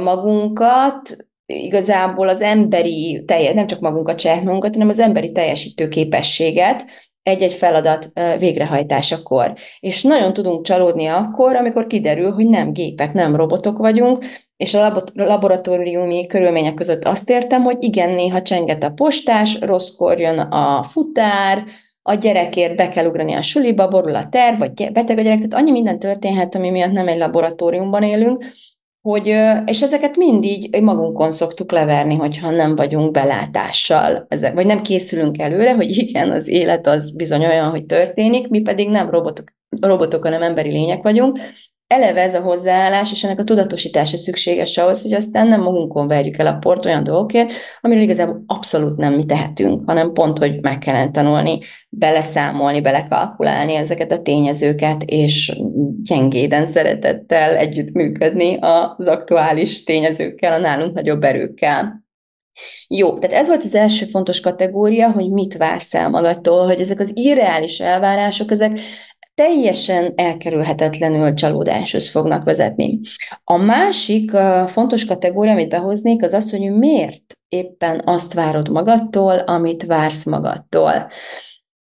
magunkat, 0.02 1.16
igazából 1.46 2.28
az 2.28 2.40
emberi, 2.40 3.22
telje, 3.26 3.54
nem 3.54 3.66
csak 3.66 3.80
magunkat, 3.80 4.20
saját 4.20 4.42
magunkat, 4.42 4.72
hanem 4.72 4.88
az 4.88 4.98
emberi 4.98 5.32
teljesítő 5.32 5.88
képességet, 5.88 6.84
egy-egy 7.28 7.52
feladat 7.52 8.12
végrehajtásakor. 8.38 9.52
És 9.80 10.02
nagyon 10.02 10.32
tudunk 10.32 10.64
csalódni 10.64 11.06
akkor, 11.06 11.56
amikor 11.56 11.86
kiderül, 11.86 12.30
hogy 12.30 12.46
nem 12.46 12.72
gépek, 12.72 13.12
nem 13.12 13.36
robotok 13.36 13.78
vagyunk, 13.78 14.24
és 14.56 14.74
a 14.74 15.02
laboratóriumi 15.14 16.26
körülmények 16.26 16.74
között 16.74 17.04
azt 17.04 17.30
értem, 17.30 17.62
hogy 17.62 17.76
igen, 17.80 18.10
néha 18.10 18.42
csenget 18.42 18.84
a 18.84 18.90
postás, 18.90 19.60
rosszkor 19.60 20.18
jön 20.18 20.38
a 20.38 20.82
futár, 20.82 21.64
a 22.02 22.14
gyerekért 22.14 22.76
be 22.76 22.88
kell 22.88 23.06
ugrani 23.06 23.34
a 23.34 23.42
suliba, 23.42 23.88
borul 23.88 24.14
a 24.14 24.28
terv, 24.28 24.58
vagy 24.58 24.92
beteg 24.92 25.18
a 25.18 25.22
gyerek, 25.22 25.38
tehát 25.38 25.54
annyi 25.54 25.70
minden 25.70 25.98
történhet, 25.98 26.54
ami 26.54 26.70
miatt 26.70 26.92
nem 26.92 27.08
egy 27.08 27.18
laboratóriumban 27.18 28.02
élünk, 28.02 28.44
hogy, 29.02 29.26
és 29.66 29.82
ezeket 29.82 30.16
mindig 30.16 30.82
magunkon 30.82 31.30
szoktuk 31.30 31.72
leverni, 31.72 32.14
hogyha 32.14 32.50
nem 32.50 32.76
vagyunk 32.76 33.10
belátással, 33.10 34.26
vagy 34.54 34.66
nem 34.66 34.82
készülünk 34.82 35.38
előre, 35.38 35.74
hogy 35.74 35.96
igen, 35.96 36.30
az 36.30 36.48
élet 36.48 36.86
az 36.86 37.10
bizony 37.10 37.46
olyan, 37.46 37.70
hogy 37.70 37.86
történik, 37.86 38.48
mi 38.48 38.60
pedig 38.60 38.88
nem 38.88 39.10
robotok, 39.10 39.52
robotok 39.80 40.24
hanem 40.24 40.42
emberi 40.42 40.70
lények 40.70 41.02
vagyunk, 41.02 41.38
eleve 41.88 42.22
ez 42.22 42.34
a 42.34 42.40
hozzáállás 42.40 43.12
és 43.12 43.24
ennek 43.24 43.38
a 43.38 43.44
tudatosítása 43.44 44.16
szükséges 44.16 44.76
ahhoz, 44.78 45.02
hogy 45.02 45.12
aztán 45.12 45.48
nem 45.48 45.62
magunkon 45.62 46.08
verjük 46.08 46.38
el 46.38 46.46
a 46.46 46.58
port 46.58 46.86
olyan 46.86 47.04
dolgokért, 47.04 47.52
amiről 47.80 48.02
igazából 48.02 48.42
abszolút 48.46 48.96
nem 48.96 49.14
mi 49.14 49.24
tehetünk, 49.24 49.82
hanem 49.86 50.12
pont, 50.12 50.38
hogy 50.38 50.60
meg 50.60 50.78
kellene 50.78 51.10
tanulni, 51.10 51.58
beleszámolni, 51.88 52.80
belekalkulálni 52.80 53.74
ezeket 53.74 54.12
a 54.12 54.22
tényezőket, 54.22 55.02
és 55.02 55.58
gyengéden 56.02 56.66
szeretettel 56.66 57.56
együttműködni 57.56 58.58
az 58.60 59.06
aktuális 59.06 59.84
tényezőkkel, 59.84 60.52
a 60.52 60.58
nálunk 60.58 60.94
nagyobb 60.94 61.22
erőkkel. 61.22 62.06
Jó, 62.88 63.18
tehát 63.18 63.36
ez 63.36 63.46
volt 63.46 63.62
az 63.62 63.74
első 63.74 64.06
fontos 64.06 64.40
kategória, 64.40 65.10
hogy 65.10 65.30
mit 65.30 65.56
vársz 65.56 65.94
el 65.94 66.08
magadtól, 66.08 66.66
hogy 66.66 66.80
ezek 66.80 67.00
az 67.00 67.10
irreális 67.14 67.80
elvárások, 67.80 68.50
ezek 68.50 68.80
teljesen 69.38 70.12
elkerülhetetlenül 70.16 71.34
csalódáshoz 71.34 72.10
fognak 72.10 72.44
vezetni. 72.44 73.00
A 73.44 73.56
másik 73.56 74.30
fontos 74.66 75.04
kategória, 75.04 75.52
amit 75.52 75.68
behoznék, 75.68 76.22
az 76.22 76.32
az, 76.32 76.50
hogy 76.50 76.70
miért 76.70 77.22
éppen 77.48 78.02
azt 78.04 78.34
várod 78.34 78.68
magadtól, 78.68 79.38
amit 79.38 79.84
vársz 79.84 80.24
magadtól. 80.24 81.06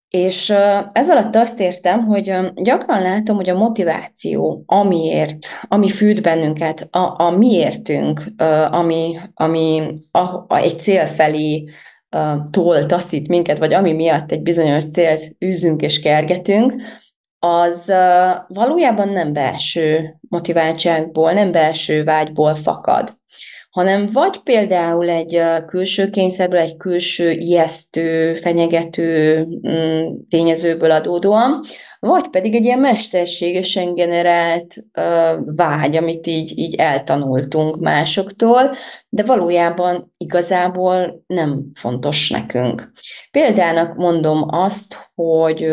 És 0.09 0.51
ez 0.93 1.11
alatt 1.11 1.37
azt 1.37 1.61
értem, 1.61 2.05
hogy 2.05 2.35
gyakran 2.55 3.03
látom, 3.03 3.37
hogy 3.37 3.49
a 3.49 3.59
motiváció, 3.59 4.63
amiért, 4.67 5.47
ami 5.69 5.89
fűt 5.89 6.23
bennünket, 6.23 6.89
a, 6.91 7.23
a 7.23 7.31
miértünk, 7.31 8.23
ami, 8.71 9.17
ami 9.35 9.95
a, 10.11 10.19
a, 10.19 10.57
egy 10.57 10.81
cél 10.81 11.07
felé 11.07 11.69
tol, 12.51 12.87
taszít 12.87 13.29
minket, 13.29 13.59
vagy 13.59 13.73
ami 13.73 13.93
miatt 13.93 14.33
egy 14.33 14.43
bizonyos 14.43 14.91
célt 14.91 15.37
űzünk 15.45 15.83
és 15.83 16.01
kergetünk, 16.01 16.75
az 17.45 17.93
valójában 18.47 19.09
nem 19.09 19.33
belső 19.33 20.19
motiváltságból, 20.29 21.33
nem 21.33 21.53
belső 21.53 22.05
vágyból 22.05 22.55
fakad, 22.55 23.11
hanem 23.71 24.09
vagy 24.13 24.39
például 24.43 25.09
egy 25.09 25.43
külső 25.67 26.11
kényszerből, 26.11 26.59
egy 26.59 26.77
külső 26.77 27.31
ijesztő, 27.31 28.35
fenyegető 28.35 29.41
mm, 29.69 30.07
tényezőből 30.29 30.91
adódóan, 30.91 31.61
vagy 32.01 32.29
pedig 32.29 32.55
egy 32.55 32.65
ilyen 32.65 32.79
mesterségesen 32.79 33.95
generált 33.95 34.75
vágy, 35.45 35.97
amit 35.97 36.27
így, 36.27 36.59
így 36.59 36.75
eltanultunk 36.75 37.77
másoktól, 37.81 38.71
de 39.09 39.23
valójában 39.23 40.13
igazából 40.17 41.25
nem 41.27 41.71
fontos 41.75 42.31
nekünk. 42.31 42.91
Példának 43.31 43.97
mondom 43.97 44.45
azt, 44.47 45.11
hogy 45.15 45.73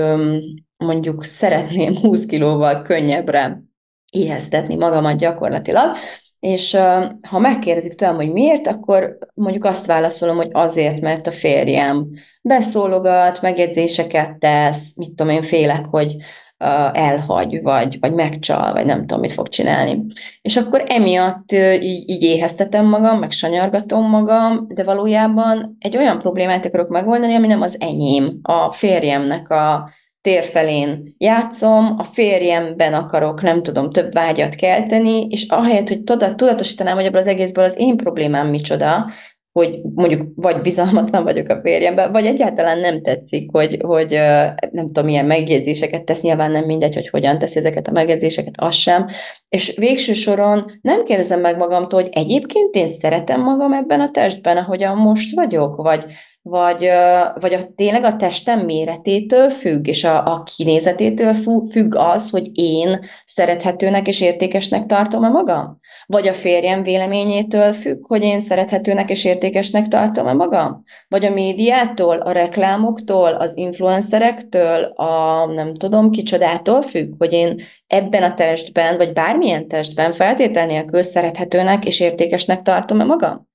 mondjuk 0.79 1.23
szeretném 1.23 1.97
20 2.01 2.25
kilóval 2.25 2.81
könnyebbre 2.81 3.61
ijesztetni 4.11 4.75
magamat 4.75 5.17
gyakorlatilag, 5.17 5.95
és 6.39 6.77
ha 7.27 7.39
megkérdezik 7.39 7.93
tőlem, 7.93 8.15
hogy 8.15 8.31
miért, 8.31 8.67
akkor 8.67 9.17
mondjuk 9.33 9.65
azt 9.65 9.85
válaszolom, 9.85 10.35
hogy 10.35 10.49
azért, 10.51 11.01
mert 11.01 11.27
a 11.27 11.31
férjem 11.31 12.07
beszólogat, 12.41 13.41
megjegyzéseket 13.41 14.37
tesz, 14.37 14.95
mit 14.95 15.09
tudom 15.09 15.33
én, 15.33 15.41
félek, 15.41 15.85
hogy 15.85 16.15
elhagy, 16.93 17.61
vagy, 17.61 17.99
vagy 17.99 18.13
megcsal, 18.13 18.73
vagy 18.73 18.85
nem 18.85 18.99
tudom, 18.99 19.19
mit 19.19 19.31
fog 19.31 19.49
csinálni. 19.49 20.05
És 20.41 20.57
akkor 20.57 20.83
emiatt 20.87 21.51
így, 21.81 22.09
így 22.09 22.23
éheztetem 22.23 22.85
magam, 22.85 23.19
meg 23.19 23.31
sanyargatom 23.31 24.09
magam, 24.09 24.67
de 24.67 24.83
valójában 24.83 25.77
egy 25.79 25.97
olyan 25.97 26.19
problémát 26.19 26.65
akarok 26.65 26.89
megoldani, 26.89 27.35
ami 27.35 27.47
nem 27.47 27.61
az 27.61 27.77
enyém, 27.79 28.39
a 28.41 28.71
férjemnek 28.71 29.49
a 29.49 29.89
tér 30.21 30.43
felén 30.43 31.15
játszom, 31.17 31.95
a 31.97 32.03
férjemben 32.03 32.93
akarok, 32.93 33.41
nem 33.41 33.63
tudom, 33.63 33.91
több 33.91 34.13
vágyat 34.13 34.55
kelteni, 34.55 35.27
és 35.29 35.45
ahelyett, 35.47 35.87
hogy 35.87 36.03
tudatosítanám, 36.03 36.95
hogy 36.95 37.05
ebből 37.05 37.21
az 37.21 37.27
egészből 37.27 37.63
az 37.63 37.79
én 37.79 37.97
problémám 37.97 38.47
micsoda, 38.47 39.05
hogy 39.51 39.79
mondjuk 39.95 40.27
vagy 40.35 40.61
bizalmatlan 40.61 41.23
vagyok 41.23 41.49
a 41.49 41.59
férjemben, 41.61 42.11
vagy 42.11 42.25
egyáltalán 42.25 42.79
nem 42.79 43.01
tetszik, 43.01 43.49
hogy, 43.51 43.77
hogy 43.81 44.09
nem 44.71 44.85
tudom, 44.85 45.05
milyen 45.05 45.25
megjegyzéseket 45.25 46.03
tesz, 46.03 46.21
nyilván 46.21 46.51
nem 46.51 46.65
mindegy, 46.65 46.95
hogy 46.95 47.09
hogyan 47.09 47.37
teszi 47.37 47.59
ezeket 47.59 47.87
a 47.87 47.91
megjegyzéseket, 47.91 48.53
az 48.57 48.75
sem. 48.75 49.07
És 49.49 49.75
végső 49.77 50.13
soron 50.13 50.65
nem 50.81 51.03
kérdezem 51.03 51.39
meg 51.39 51.57
magamtól, 51.57 52.01
hogy 52.01 52.11
egyébként 52.13 52.75
én 52.75 52.87
szeretem 52.87 53.41
magam 53.41 53.73
ebben 53.73 53.99
a 53.99 54.11
testben, 54.11 54.57
ahogyan 54.57 54.97
most 54.97 55.35
vagyok, 55.35 55.75
vagy, 55.75 56.05
vagy, 56.49 56.89
vagy 57.39 57.53
a, 57.53 57.59
tényleg 57.75 58.03
a 58.03 58.15
testem 58.15 58.59
méretétől 58.59 59.49
függ, 59.49 59.87
és 59.87 60.03
a, 60.03 60.25
a 60.25 60.43
kinézetétől 60.43 61.33
függ 61.71 61.95
az, 61.95 62.29
hogy 62.29 62.49
én 62.53 62.99
szerethetőnek 63.25 64.07
és 64.07 64.21
értékesnek 64.21 64.85
tartom-e 64.85 65.29
magam? 65.29 65.79
Vagy 66.05 66.27
a 66.27 66.33
férjem 66.33 66.83
véleményétől 66.83 67.73
függ, 67.73 68.07
hogy 68.07 68.23
én 68.23 68.39
szerethetőnek 68.39 69.09
és 69.09 69.25
értékesnek 69.25 69.87
tartom-e 69.87 70.33
magam? 70.33 70.83
Vagy 71.07 71.25
a 71.25 71.33
médiától, 71.33 72.17
a 72.17 72.31
reklámoktól, 72.31 73.33
az 73.33 73.57
influencerektől, 73.57 74.83
a 74.83 75.45
nem 75.45 75.75
tudom 75.75 76.11
kicsodától 76.11 76.81
függ, 76.81 77.13
hogy 77.17 77.33
én 77.33 77.61
ebben 77.87 78.23
a 78.23 78.33
testben, 78.33 78.97
vagy 78.97 79.13
bármilyen 79.13 79.67
testben 79.67 80.13
feltétel 80.13 80.65
nélkül 80.65 81.01
szerethetőnek 81.01 81.85
és 81.85 81.99
értékesnek 81.99 82.61
tartom-e 82.61 83.03
magam? 83.03 83.48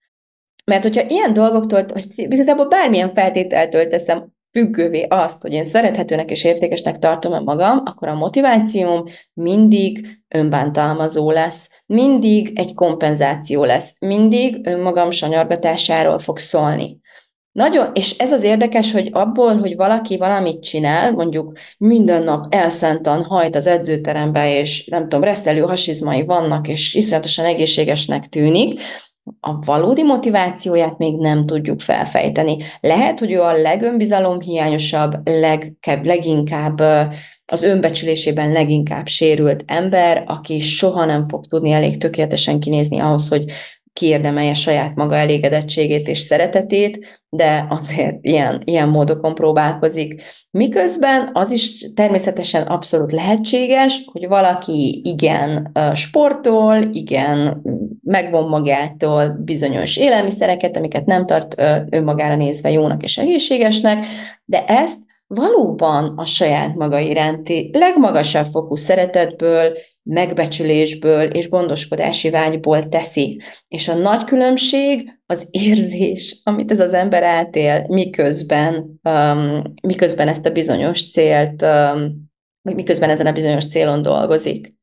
Mert 0.64 0.82
hogyha 0.82 1.08
ilyen 1.08 1.32
dolgoktól, 1.32 1.84
vagy 1.88 2.04
igazából 2.16 2.68
bármilyen 2.68 3.14
feltételtől 3.14 3.88
teszem 3.88 4.32
függővé 4.54 5.06
azt, 5.08 5.42
hogy 5.42 5.52
én 5.52 5.64
szerethetőnek 5.64 6.30
és 6.30 6.44
értékesnek 6.44 6.98
tartom-e 6.98 7.38
magam, 7.38 7.82
akkor 7.84 8.08
a 8.08 8.14
motivációm 8.14 9.04
mindig 9.32 10.06
önbántalmazó 10.28 11.30
lesz, 11.30 11.82
mindig 11.86 12.52
egy 12.54 12.74
kompenzáció 12.74 13.64
lesz, 13.64 13.96
mindig 14.00 14.66
önmagam 14.66 15.10
sanyargatásáról 15.10 16.18
fog 16.18 16.38
szólni. 16.38 17.02
Nagyon, 17.52 17.90
és 17.92 18.18
ez 18.18 18.32
az 18.32 18.42
érdekes, 18.42 18.92
hogy 18.92 19.08
abból, 19.12 19.58
hogy 19.58 19.76
valaki 19.76 20.16
valamit 20.16 20.62
csinál, 20.62 21.12
mondjuk 21.12 21.52
minden 21.78 22.22
nap 22.22 22.54
elszántan 22.54 23.24
hajt 23.24 23.56
az 23.56 23.66
edzőterembe, 23.66 24.58
és 24.58 24.86
nem 24.86 25.02
tudom, 25.02 25.24
reszelő 25.24 25.60
hasizmai 25.60 26.24
vannak, 26.24 26.68
és 26.68 26.94
iszonyatosan 26.94 27.44
egészségesnek 27.44 28.28
tűnik, 28.28 28.80
a 29.40 29.58
valódi 29.58 30.02
motivációját 30.02 30.98
még 30.98 31.16
nem 31.16 31.46
tudjuk 31.46 31.80
felfejteni. 31.80 32.56
Lehet, 32.80 33.18
hogy 33.18 33.32
ő 33.32 33.40
a 33.40 33.60
legönbizalomhiányosabb, 33.60 35.28
legkebb, 35.28 36.04
leginkább 36.04 36.80
az 37.46 37.62
önbecsülésében 37.62 38.52
leginkább 38.52 39.06
sérült 39.06 39.64
ember, 39.66 40.24
aki 40.26 40.58
soha 40.58 41.04
nem 41.04 41.28
fog 41.28 41.46
tudni 41.46 41.70
elég 41.70 41.98
tökéletesen 41.98 42.60
kinézni 42.60 42.98
ahhoz, 42.98 43.28
hogy 43.28 43.44
kiérdemelje 43.94 44.54
saját 44.54 44.94
maga 44.94 45.16
elégedettségét 45.16 46.08
és 46.08 46.18
szeretetét, 46.18 47.22
de 47.28 47.66
azért 47.68 48.16
ilyen, 48.20 48.62
ilyen 48.64 48.88
módokon 48.88 49.34
próbálkozik. 49.34 50.22
Miközben 50.50 51.30
az 51.32 51.50
is 51.50 51.90
természetesen 51.94 52.62
abszolút 52.62 53.12
lehetséges, 53.12 54.02
hogy 54.12 54.28
valaki 54.28 55.00
igen 55.04 55.72
sportol, 55.94 56.76
igen 56.92 57.62
megvon 58.02 58.48
magától 58.48 59.40
bizonyos 59.44 59.96
élelmiszereket, 59.96 60.76
amiket 60.76 61.06
nem 61.06 61.26
tart 61.26 61.62
önmagára 61.90 62.36
nézve 62.36 62.70
jónak 62.70 63.02
és 63.02 63.18
egészségesnek, 63.18 64.06
de 64.44 64.64
ezt 64.64 64.98
valóban 65.26 66.12
a 66.16 66.24
saját 66.24 66.74
maga 66.74 66.98
iránti 66.98 67.70
legmagasabb 67.72 68.46
fokú 68.46 68.74
szeretetből, 68.74 69.76
megbecsülésből 70.04 71.22
és 71.22 71.48
gondoskodási 71.48 72.30
vágyból 72.30 72.88
teszi. 72.88 73.40
És 73.68 73.88
a 73.88 73.94
nagy 73.94 74.24
különbség 74.24 75.20
az 75.26 75.48
érzés, 75.50 76.40
amit 76.44 76.70
ez 76.70 76.80
az 76.80 76.92
ember 76.92 77.22
átél, 77.22 77.86
miközben, 77.88 79.00
um, 79.02 79.62
miközben 79.82 80.28
ezt 80.28 80.46
a 80.46 80.52
bizonyos 80.52 81.10
célt, 81.10 81.62
um, 81.62 82.32
miközben 82.62 83.10
ezen 83.10 83.26
a 83.26 83.32
bizonyos 83.32 83.66
célon 83.66 84.02
dolgozik. 84.02 84.74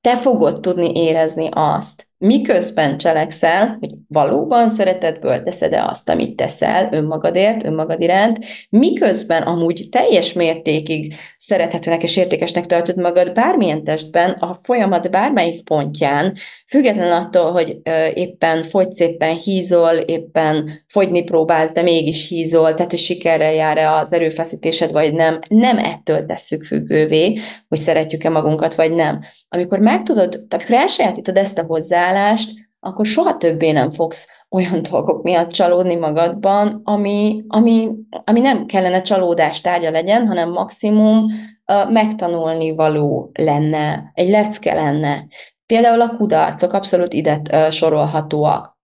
Te 0.00 0.16
fogod 0.16 0.60
tudni 0.60 0.92
érezni 0.94 1.48
azt, 1.52 2.06
miközben 2.18 2.98
cselekszel, 2.98 3.76
hogy 3.80 3.90
valóban 4.08 4.68
szeretetből 4.68 5.42
teszed-e 5.42 5.84
azt, 5.84 6.08
amit 6.08 6.36
teszel 6.36 6.88
önmagadért, 6.92 7.64
önmagad 7.64 8.00
iránt, 8.00 8.38
miközben 8.70 9.42
amúgy 9.42 9.88
teljes 9.90 10.32
mértékig 10.32 11.14
szerethetőnek 11.36 12.02
és 12.02 12.16
értékesnek 12.16 12.66
tartod 12.66 12.96
magad 12.96 13.32
bármilyen 13.32 13.84
testben, 13.84 14.30
a 14.30 14.54
folyamat 14.54 15.10
bármelyik 15.10 15.64
pontján, 15.64 16.34
független 16.66 17.12
attól, 17.12 17.52
hogy 17.52 17.78
éppen 18.14 18.62
fogysz, 18.62 19.00
éppen 19.00 19.36
hízol, 19.36 19.94
éppen 19.94 20.70
fogyni 20.86 21.22
próbálsz, 21.22 21.72
de 21.72 21.82
mégis 21.82 22.28
hízol, 22.28 22.74
tehát 22.74 22.90
hogy 22.90 23.00
sikerrel 23.00 23.52
jár-e 23.52 23.92
az 23.92 24.12
erőfeszítésed, 24.12 24.92
vagy 24.92 25.12
nem, 25.12 25.38
nem 25.48 25.78
ettől 25.78 26.26
tesszük 26.26 26.64
függővé, 26.64 27.38
hogy 27.68 27.78
szeretjük-e 27.78 28.28
magunkat, 28.28 28.74
vagy 28.74 28.94
nem. 28.94 29.20
Amikor 29.48 29.78
megtudod, 29.78 30.28
tehát 30.30 30.52
amikor 30.52 30.76
elsajátítod 30.76 31.36
ezt 31.36 31.58
a 31.58 31.62
hozzá, 31.62 31.98
hozzáállást, 31.98 32.67
akkor 32.80 33.06
soha 33.06 33.36
többé 33.36 33.70
nem 33.70 33.90
fogsz 33.90 34.42
olyan 34.50 34.82
dolgok 34.90 35.22
miatt 35.22 35.50
csalódni 35.50 35.94
magadban, 35.94 36.80
ami, 36.84 37.44
ami, 37.46 37.90
ami 38.24 38.40
nem 38.40 38.66
kellene 38.66 39.02
csalódás 39.02 39.60
tárgya 39.60 39.90
legyen, 39.90 40.26
hanem 40.26 40.50
maximum 40.50 41.24
uh, 41.24 41.90
megtanulni 41.90 42.74
való 42.74 43.30
lenne, 43.32 44.10
egy 44.14 44.28
lecke 44.28 44.74
lenne. 44.74 45.26
Például 45.66 46.00
a 46.00 46.16
kudarcok 46.16 46.72
abszolút 46.72 47.12
ide 47.12 47.40
uh, 47.52 47.70
sorolhatóak. 47.70 48.76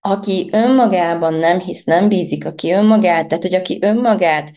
Aki 0.00 0.48
önmagában 0.52 1.34
nem 1.34 1.58
hisz, 1.58 1.84
nem 1.84 2.08
bízik, 2.08 2.46
aki 2.46 2.72
önmagát, 2.72 3.28
tehát 3.28 3.42
hogy 3.42 3.54
aki 3.54 3.78
önmagát 3.82 4.50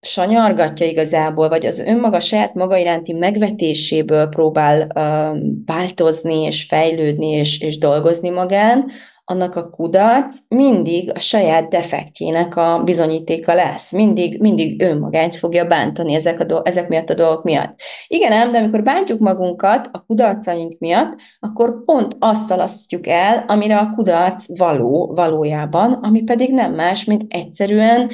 sanyargatja 0.00 0.86
igazából, 0.86 1.48
vagy 1.48 1.66
az 1.66 1.78
önmaga 1.78 2.20
saját 2.20 2.54
maga 2.54 2.76
iránti 2.76 3.12
megvetéséből 3.12 4.28
próbál 4.28 4.86
uh, 4.94 5.38
változni, 5.66 6.42
és 6.42 6.64
fejlődni, 6.64 7.26
és, 7.26 7.60
és 7.60 7.78
dolgozni 7.78 8.30
magán, 8.30 8.90
annak 9.30 9.56
a 9.56 9.70
kudarc 9.70 10.36
mindig 10.48 11.10
a 11.14 11.18
saját 11.18 11.68
defektjének 11.68 12.56
a 12.56 12.82
bizonyítéka 12.84 13.54
lesz. 13.54 13.92
Mindig, 13.92 14.40
mindig 14.40 14.82
önmagát 14.82 15.36
fogja 15.36 15.66
bántani 15.66 16.14
ezek, 16.14 16.40
a 16.40 16.44
do- 16.44 16.66
ezek 16.66 16.88
miatt 16.88 17.10
a 17.10 17.14
dolgok 17.14 17.44
miatt. 17.44 17.80
Igen 18.06 18.32
ám, 18.32 18.52
de 18.52 18.58
amikor 18.58 18.82
bántjuk 18.82 19.18
magunkat 19.18 19.88
a 19.92 20.04
kudarcaink 20.04 20.78
miatt, 20.78 21.16
akkor 21.40 21.84
pont 21.84 22.16
azt 22.18 22.46
szalasztjuk 22.46 23.06
el, 23.06 23.44
amire 23.48 23.78
a 23.78 23.92
kudarc 23.96 24.58
való 24.58 25.12
valójában, 25.14 25.92
ami 25.92 26.22
pedig 26.22 26.52
nem 26.52 26.74
más, 26.74 27.04
mint 27.04 27.24
egyszerűen 27.28 28.10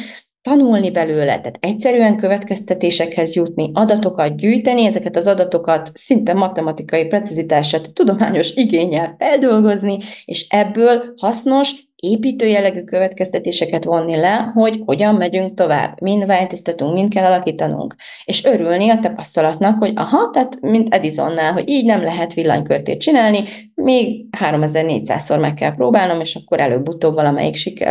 tanulni 0.47 0.91
belőle, 0.91 1.25
tehát 1.25 1.59
egyszerűen 1.61 2.17
következtetésekhez 2.17 3.35
jutni, 3.35 3.71
adatokat 3.75 4.37
gyűjteni, 4.37 4.85
ezeket 4.85 5.17
az 5.17 5.27
adatokat 5.27 5.91
szinte 5.95 6.35
matematikai 6.35 7.05
precizitását, 7.07 7.95
tudományos 7.95 8.51
igényel 8.55 9.15
feldolgozni, 9.19 9.99
és 10.25 10.47
ebből 10.49 11.15
hasznos, 11.17 11.73
építőjelegű 11.97 12.83
következtetéseket 12.83 13.85
vonni 13.85 14.17
le, 14.17 14.51
hogy 14.55 14.83
hogyan 14.85 15.15
megyünk 15.15 15.55
tovább, 15.55 16.01
mind 16.01 16.27
változtatunk, 16.27 16.95
mind 16.95 17.13
kell 17.13 17.25
alakítanunk, 17.25 17.95
és 18.25 18.45
örülni 18.45 18.89
a 18.91 18.99
tapasztalatnak, 18.99 19.79
hogy 19.79 19.93
aha, 19.95 20.31
tehát 20.33 20.61
mint 20.61 20.95
Edisonnál, 20.95 21.53
hogy 21.53 21.69
így 21.69 21.85
nem 21.85 22.03
lehet 22.03 22.35
villanykörtét 22.35 23.01
csinálni, 23.01 23.43
még 23.75 24.27
3400-szor 24.39 25.41
meg 25.41 25.55
kell 25.55 25.75
próbálnom, 25.75 26.21
és 26.21 26.35
akkor 26.35 26.61
előbb-utóbb 26.61 27.15
valamelyik, 27.15 27.85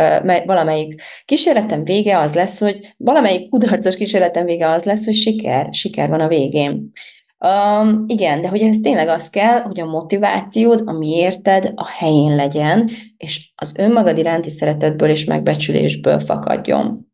valamelyik 0.44 1.02
kísérletem 1.24 1.84
vége 1.84 2.18
az 2.18 2.34
lesz, 2.34 2.60
hogy 2.60 2.94
valamelyik 2.96 3.48
kudarcos 3.48 3.96
kísérletem 3.96 4.44
vége 4.44 4.68
az 4.68 4.84
lesz, 4.84 5.04
hogy 5.04 5.14
siker, 5.14 5.68
siker 5.72 6.08
van 6.08 6.20
a 6.20 6.28
végén. 6.28 6.92
Um, 7.38 8.04
igen, 8.06 8.40
de 8.40 8.48
hogy 8.48 8.60
ez 8.60 8.78
tényleg 8.78 9.08
az 9.08 9.30
kell, 9.30 9.60
hogy 9.60 9.80
a 9.80 9.86
motivációd, 9.86 10.82
a 10.84 10.92
miérted 10.92 11.72
a 11.74 11.86
helyén 11.88 12.34
legyen, 12.34 12.90
és 13.16 13.52
az 13.54 13.78
önmagad 13.78 14.18
iránti 14.18 14.48
szeretetből 14.48 15.08
és 15.08 15.24
megbecsülésből 15.24 16.20
fakadjon. 16.20 17.06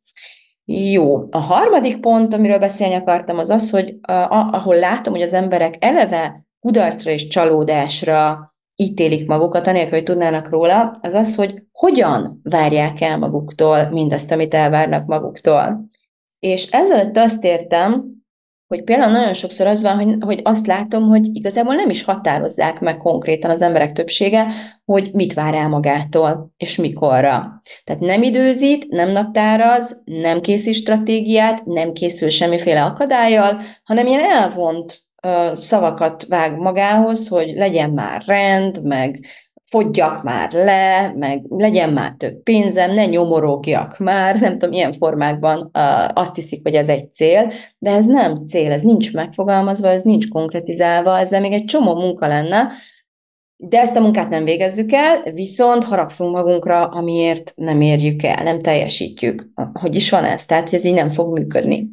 Jó, 0.64 1.16
a 1.30 1.38
harmadik 1.38 2.00
pont, 2.00 2.35
amiről 2.35 2.58
beszélni 2.58 2.94
akartam, 2.94 3.38
az 3.38 3.50
az, 3.50 3.70
hogy 3.70 3.90
uh, 3.90 4.54
ahol 4.54 4.76
látom, 4.76 5.12
hogy 5.12 5.22
az 5.22 5.32
emberek 5.32 5.85
eleve 5.85 6.46
kudarcra 6.61 7.11
és 7.11 7.26
csalódásra 7.26 8.52
ítélik 8.76 9.26
magukat, 9.26 9.66
anélkül, 9.66 9.92
hogy 9.92 10.02
tudnának 10.02 10.50
róla, 10.50 10.98
az 11.00 11.14
az, 11.14 11.35
hogy 11.35 11.62
hogyan 11.72 12.40
várják 12.42 13.00
el 13.00 13.18
maguktól 13.18 13.90
mindazt, 13.90 14.32
amit 14.32 14.54
elvárnak 14.54 15.06
maguktól. 15.06 15.87
És 16.38 16.70
ezzel 16.70 17.11
azt 17.14 17.44
értem, 17.44 18.21
hogy 18.72 18.85
például 18.85 19.12
nagyon 19.12 19.35
sokszor 19.35 19.66
az 19.66 19.82
van, 19.82 19.96
hogy, 19.96 20.16
hogy 20.20 20.40
azt 20.42 20.66
látom, 20.66 21.08
hogy 21.08 21.28
igazából 21.32 21.74
nem 21.74 21.90
is 21.90 22.04
határozzák 22.04 22.80
meg 22.80 22.96
konkrétan 22.96 23.50
az 23.50 23.62
emberek 23.62 23.92
többsége, 23.92 24.46
hogy 24.85 25.11
mit 25.12 25.35
vár 25.35 25.54
el 25.54 25.68
magától, 25.68 26.52
és 26.56 26.76
mikorra. 26.76 27.62
Tehát 27.85 28.00
nem 28.00 28.22
időzít, 28.22 28.88
nem 28.88 29.11
naptáraz, 29.11 30.02
nem 30.04 30.40
készít 30.40 30.74
stratégiát, 30.74 31.64
nem 31.64 31.92
készül 31.92 32.28
semmiféle 32.28 32.85
akadályjal, 32.85 33.61
hanem 33.85 34.06
ilyen 34.06 34.30
elvont 34.30 35.00
szavakat 35.54 36.26
vág 36.28 36.56
magához, 36.56 37.28
hogy 37.28 37.52
legyen 37.54 37.90
már 37.90 38.22
rend, 38.26 38.85
meg 38.85 39.26
fogyjak 39.72 40.22
már 40.22 40.52
le, 40.52 41.12
meg 41.16 41.42
legyen 41.48 41.92
már 41.92 42.14
több 42.16 42.42
pénzem, 42.42 42.94
ne 42.94 43.06
nyomorogjak 43.06 43.98
már, 43.98 44.40
nem 44.40 44.58
tudom, 44.58 44.74
ilyen 44.74 44.92
formákban 44.92 45.70
azt 46.14 46.35
hiszik, 46.35 46.61
hogy 46.62 46.74
ez 46.74 46.88
egy 46.88 47.12
cél, 47.12 47.52
de 47.78 47.90
ez 47.90 48.06
nem 48.06 48.46
cél, 48.46 48.72
ez 48.72 48.82
nincs 48.82 49.12
megfogalmazva, 49.12 49.88
ez 49.88 50.02
nincs 50.02 50.28
konkretizálva, 50.28 51.18
ezzel 51.18 51.40
még 51.40 51.52
egy 51.52 51.64
csomó 51.64 51.94
munka 51.94 52.26
lenne, 52.26 52.68
de 53.56 53.80
ezt 53.80 53.96
a 53.96 54.00
munkát 54.00 54.28
nem 54.28 54.44
végezzük 54.44 54.92
el, 54.92 55.22
viszont 55.35 55.85
haragszunk 55.85 56.35
magunkra, 56.35 56.87
amiért 56.87 57.52
nem 57.56 57.80
érjük 57.80 58.22
el, 58.22 58.42
nem 58.42 58.61
teljesítjük. 58.61 59.48
Hogy 59.72 59.94
is 59.94 60.11
van 60.11 60.24
ez? 60.24 60.46
Tehát 60.46 60.72
ez 60.72 60.85
így 60.85 60.94
nem 60.94 61.11
fog 61.11 61.38
működni. 61.38 61.88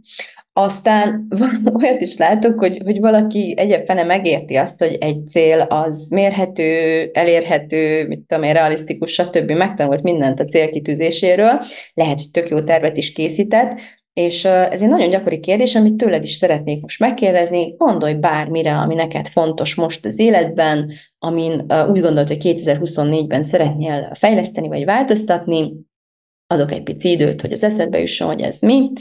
Aztán 0.62 1.28
olyat 1.82 2.02
is 2.02 2.18
látok, 2.18 2.60
hogy, 2.60 2.82
hogy 2.84 3.00
valaki 3.00 3.54
egyébként 3.58 3.86
fene 3.86 4.04
megérti 4.04 4.56
azt, 4.56 4.80
hogy 4.80 4.98
egy 5.00 5.28
cél 5.28 5.60
az 5.60 6.08
mérhető, 6.12 7.10
elérhető, 7.14 8.08
mit 8.08 8.22
tudom 8.28 8.44
én, 8.44 8.54
realisztikus, 8.54 9.12
stb. 9.12 9.52
megtanult 9.52 10.04
mindent 10.04 10.40
a 10.40 10.46
célkitűzéséről, 10.46 11.62
lehet, 11.94 12.20
hogy 12.20 12.32
tök 12.32 12.50
jó 12.50 12.62
tervet 12.62 12.98
is 12.98 13.14
készített, 13.14 13.80
és 14.14 14.46
ez 14.46 14.82
egy 14.82 14.90
nagyon 14.90 15.10
gyakori 15.10 15.40
kérdés, 15.40 15.76
amit 15.76 15.96
tőled 15.96 16.24
is 16.24 16.34
szeretnék 16.34 16.82
most 16.82 17.00
megkérdezni. 17.00 17.76
Gondolj 17.78 18.14
bármire, 18.14 18.78
ami 18.78 18.96
neked 18.96 19.28
fontos 19.28 19.76
most 19.76 20.06
az 20.06 20.20
életben, 20.20 20.92
amin 21.20 21.54
úgy 21.70 22.02
gondolod, 22.02 22.28
hogy 22.28 22.42
2024-ben 22.42 23.44
szeretnél 23.44 24.12
fejleszteni 24.14 24.68
vagy 24.68 24.86
változtatni. 24.86 25.74
Adok 26.48 26.72
egy 26.72 26.84
pici 26.84 27.12
időt, 27.12 27.42
hogy 27.42 27.52
az 27.52 27.64
eszedbe 27.64 28.00
jusson, 28.00 28.28
hogy 28.28 28.42
ez 28.42 28.62
mi. 28.62 28.92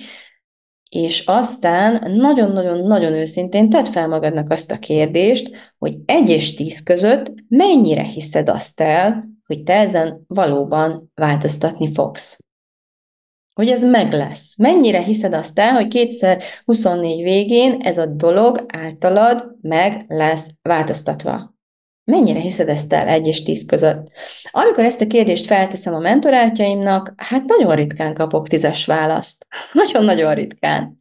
És 0.88 1.27
aztán 1.27 2.12
nagyon-nagyon-nagyon 2.12 3.12
őszintén 3.12 3.70
tedd 3.70 3.85
fel 3.85 4.09
magadnak 4.09 4.51
azt 4.51 4.72
a 4.72 4.79
kérdést, 4.79 5.51
hogy 5.79 5.96
egy 6.05 6.31
és 6.31 6.55
tíz 6.55 6.83
között 6.83 7.33
mennyire 7.48 8.03
hiszed 8.03 8.48
azt 8.48 8.81
el, 8.81 9.29
hogy 9.46 9.62
te 9.62 9.74
ezen 9.74 10.24
valóban 10.27 11.11
változtatni 11.14 11.92
fogsz 11.92 12.38
hogy 13.59 13.68
ez 13.68 13.85
meg 13.85 14.12
lesz. 14.12 14.59
Mennyire 14.59 15.03
hiszed 15.03 15.33
azt 15.33 15.59
el, 15.59 15.72
hogy 15.72 15.88
2024 15.88 17.22
végén 17.22 17.81
ez 17.81 17.98
a 17.98 18.07
dolog 18.07 18.64
általad 18.66 19.57
meg 19.61 20.05
lesz 20.09 20.51
változtatva? 20.62 21.57
Mennyire 22.10 22.40
hiszed 22.40 22.68
ezt 22.68 22.92
el 22.92 23.08
egy 23.08 23.26
és 23.26 23.42
tíz 23.42 23.66
között? 23.66 24.08
Amikor 24.50 24.84
ezt 24.84 25.00
a 25.00 25.06
kérdést 25.06 25.46
felteszem 25.46 25.94
a 25.94 25.98
mentorátjaimnak, 25.98 27.12
hát 27.16 27.44
nagyon 27.44 27.74
ritkán 27.74 28.14
kapok 28.14 28.48
tízes 28.48 28.86
választ. 28.86 29.46
Nagyon-nagyon 29.72 30.34
ritkán. 30.34 30.98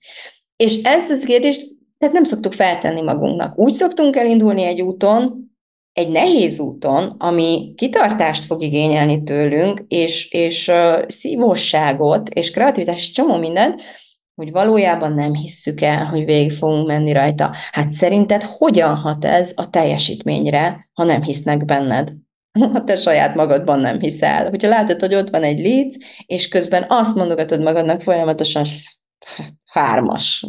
És 0.55 0.81
ezt 0.83 1.11
a 1.11 1.25
kérdést 1.25 1.75
tehát 1.97 2.15
nem 2.15 2.23
szoktuk 2.23 2.53
feltenni 2.53 3.01
magunknak. 3.01 3.57
Úgy 3.57 3.73
szoktunk 3.73 4.15
elindulni 4.15 4.63
egy 4.63 4.81
úton, 4.81 5.51
egy 5.93 6.09
nehéz 6.09 6.59
úton, 6.59 7.15
ami 7.17 7.73
kitartást 7.75 8.43
fog 8.43 8.61
igényelni 8.61 9.23
tőlünk, 9.23 9.83
és, 9.87 10.31
és 10.31 10.67
uh, 10.67 11.03
szívosságot, 11.07 12.29
és 12.29 12.51
kreativitás, 12.51 13.11
csomó 13.11 13.37
mindent, 13.37 13.81
hogy 14.37 14.51
valójában 14.51 15.13
nem 15.13 15.33
hisszük 15.33 15.81
el, 15.81 16.05
hogy 16.05 16.25
végig 16.25 16.51
fogunk 16.51 16.87
menni 16.87 17.11
rajta. 17.11 17.53
Hát 17.71 17.91
szerinted 17.91 18.43
hogyan 18.43 18.95
hat 18.95 19.25
ez 19.25 19.53
a 19.55 19.69
teljesítményre, 19.69 20.89
ha 20.93 21.03
nem 21.03 21.21
hisznek 21.21 21.65
benned? 21.65 22.11
Ha 22.73 22.83
te 22.83 22.95
saját 22.95 23.35
magadban 23.35 23.79
nem 23.79 23.99
hiszel. 23.99 24.49
Hogyha 24.49 24.67
látod, 24.67 24.99
hogy 24.99 25.15
ott 25.15 25.29
van 25.29 25.43
egy 25.43 25.59
léc, 25.59 25.95
és 26.25 26.47
közben 26.47 26.85
azt 26.87 27.15
mondogatod 27.15 27.61
magadnak 27.61 28.01
folyamatosan, 28.01 28.65
hármas, 29.77 30.45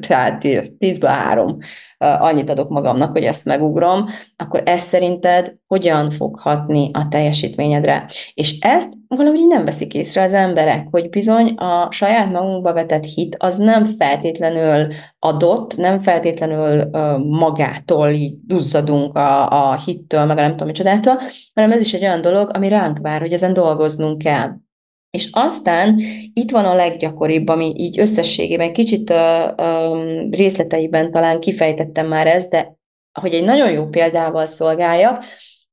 tehát 0.00 0.40
tízből 0.78 1.10
három, 1.10 1.58
annyit 1.98 2.50
adok 2.50 2.68
magamnak, 2.68 3.12
hogy 3.12 3.22
ezt 3.22 3.44
megugrom, 3.44 4.06
akkor 4.36 4.62
ez 4.64 4.80
szerinted 4.80 5.56
hogyan 5.66 6.10
fog 6.10 6.38
hatni 6.38 6.90
a 6.92 7.08
teljesítményedre? 7.08 8.06
És 8.34 8.58
ezt 8.58 8.92
valahogy 9.08 9.46
nem 9.46 9.64
veszik 9.64 9.94
észre 9.94 10.22
az 10.22 10.32
emberek, 10.32 10.86
hogy 10.90 11.08
bizony 11.08 11.48
a 11.48 11.88
saját 11.90 12.32
magunkba 12.32 12.72
vetett 12.72 13.04
hit 13.04 13.36
az 13.38 13.56
nem 13.56 13.84
feltétlenül 13.84 14.92
adott, 15.18 15.76
nem 15.76 16.00
feltétlenül 16.00 16.90
magától 17.18 18.08
így 18.08 18.34
duzzadunk 18.46 19.16
a, 19.16 19.70
a 19.70 19.76
hittől, 19.84 20.24
meg 20.24 20.38
a 20.38 20.40
nem 20.40 20.50
tudom 20.50 20.66
micsodától, 20.66 21.18
hanem 21.54 21.72
ez 21.72 21.80
is 21.80 21.92
egy 21.92 22.02
olyan 22.02 22.20
dolog, 22.20 22.50
ami 22.54 22.68
ránk 22.68 22.98
vár, 22.98 23.20
hogy 23.20 23.32
ezen 23.32 23.52
dolgoznunk 23.52 24.18
kell. 24.18 24.50
És 25.16 25.28
aztán 25.32 25.98
itt 26.32 26.50
van 26.50 26.64
a 26.64 26.74
leggyakoribb, 26.74 27.48
ami 27.48 27.72
így 27.76 27.98
összességében 27.98 28.72
kicsit 28.72 29.10
uh, 29.10 29.66
um, 29.66 30.30
részleteiben 30.30 31.10
talán 31.10 31.40
kifejtettem 31.40 32.06
már 32.06 32.26
ezt, 32.26 32.50
de 32.50 32.76
hogy 33.20 33.34
egy 33.34 33.44
nagyon 33.44 33.70
jó 33.70 33.86
példával 33.86 34.46
szolgáljak, 34.46 35.24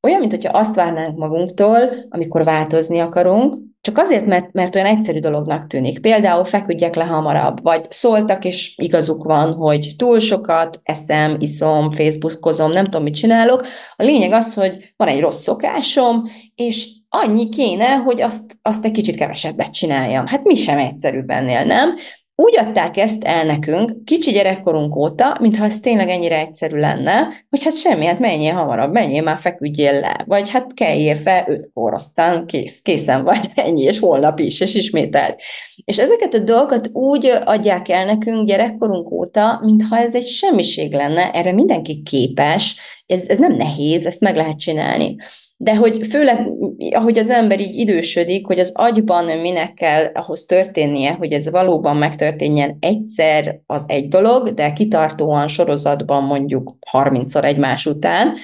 olyan, 0.01 0.19
mint 0.19 0.31
hogyha 0.31 0.57
azt 0.57 0.75
várnánk 0.75 1.17
magunktól, 1.17 1.79
amikor 2.09 2.43
változni 2.43 2.99
akarunk, 2.99 3.57
csak 3.81 3.97
azért, 3.97 4.25
mert, 4.25 4.53
mert 4.53 4.75
olyan 4.75 4.87
egyszerű 4.87 5.19
dolognak 5.19 5.67
tűnik. 5.67 6.01
Például 6.01 6.45
feküdjek 6.45 6.95
le 6.95 7.03
hamarabb, 7.03 7.61
vagy 7.61 7.91
szóltak, 7.91 8.45
és 8.45 8.73
igazuk 8.77 9.23
van, 9.23 9.53
hogy 9.53 9.93
túl 9.97 10.19
sokat 10.19 10.79
eszem, 10.83 11.35
iszom, 11.39 11.91
facebookozom, 11.91 12.71
nem 12.71 12.83
tudom, 12.83 13.03
mit 13.03 13.15
csinálok. 13.15 13.65
A 13.95 14.03
lényeg 14.03 14.31
az, 14.31 14.53
hogy 14.53 14.93
van 14.97 15.07
egy 15.07 15.19
rossz 15.19 15.41
szokásom, 15.41 16.29
és 16.55 16.87
annyi 17.09 17.49
kéne, 17.49 17.95
hogy 17.95 18.21
azt, 18.21 18.57
azt 18.61 18.85
egy 18.85 18.91
kicsit 18.91 19.15
kevesebbet 19.15 19.73
csináljam. 19.73 20.27
Hát 20.27 20.43
mi 20.43 20.55
sem 20.55 20.77
egyszerűbb 20.77 21.29
ennél, 21.29 21.63
nem? 21.63 21.95
Úgy 22.41 22.57
adták 22.57 22.97
ezt 22.97 23.23
el 23.23 23.45
nekünk, 23.45 24.05
kicsi 24.05 24.31
gyerekkorunk 24.31 24.95
óta, 24.95 25.37
mintha 25.41 25.65
ez 25.65 25.79
tényleg 25.79 26.09
ennyire 26.09 26.39
egyszerű 26.39 26.77
lenne, 26.77 27.27
hogy 27.49 27.63
hát 27.63 27.77
semmi, 27.77 28.05
hát 28.05 28.19
menjél 28.19 28.53
hamarabb, 28.53 28.91
menjél 28.91 29.21
már, 29.21 29.37
feküdjél 29.37 29.99
le, 29.99 30.23
vagy 30.27 30.49
hát 30.49 30.73
keljél 30.73 31.15
fel 31.15 31.45
ötkor, 31.47 31.93
aztán 31.93 32.45
kész, 32.45 32.81
készen 32.81 33.23
vagy, 33.23 33.39
ennyi, 33.55 33.81
és 33.81 33.99
holnap 33.99 34.39
is, 34.39 34.59
és 34.59 34.73
ismételt. 34.73 35.41
És 35.85 35.97
ezeket 35.97 36.33
a 36.33 36.39
dolgokat 36.39 36.89
úgy 36.93 37.25
adják 37.45 37.89
el 37.89 38.05
nekünk 38.05 38.47
gyerekkorunk 38.47 39.11
óta, 39.11 39.59
mintha 39.63 39.97
ez 39.97 40.15
egy 40.15 40.27
semmiség 40.27 40.93
lenne, 40.93 41.31
erre 41.31 41.51
mindenki 41.51 42.01
képes, 42.01 42.75
ez, 43.05 43.29
ez 43.29 43.37
nem 43.37 43.55
nehéz, 43.55 44.05
ezt 44.05 44.21
meg 44.21 44.35
lehet 44.35 44.59
csinálni 44.59 45.15
de 45.61 45.75
hogy 45.75 46.07
főleg, 46.07 46.47
ahogy 46.91 47.17
az 47.17 47.29
ember 47.29 47.59
így 47.59 47.75
idősödik, 47.75 48.45
hogy 48.45 48.59
az 48.59 48.71
agyban 48.75 49.25
minek 49.25 49.73
kell 49.73 50.05
ahhoz 50.13 50.45
történnie, 50.45 51.11
hogy 51.11 51.31
ez 51.31 51.49
valóban 51.49 51.97
megtörténjen 51.97 52.77
egyszer, 52.79 53.59
az 53.65 53.83
egy 53.87 54.07
dolog, 54.07 54.53
de 54.53 54.73
kitartóan 54.73 55.47
sorozatban 55.47 56.23
mondjuk 56.23 56.75
30-szor 56.91 57.43
egymás 57.43 57.85
után, 57.85 58.35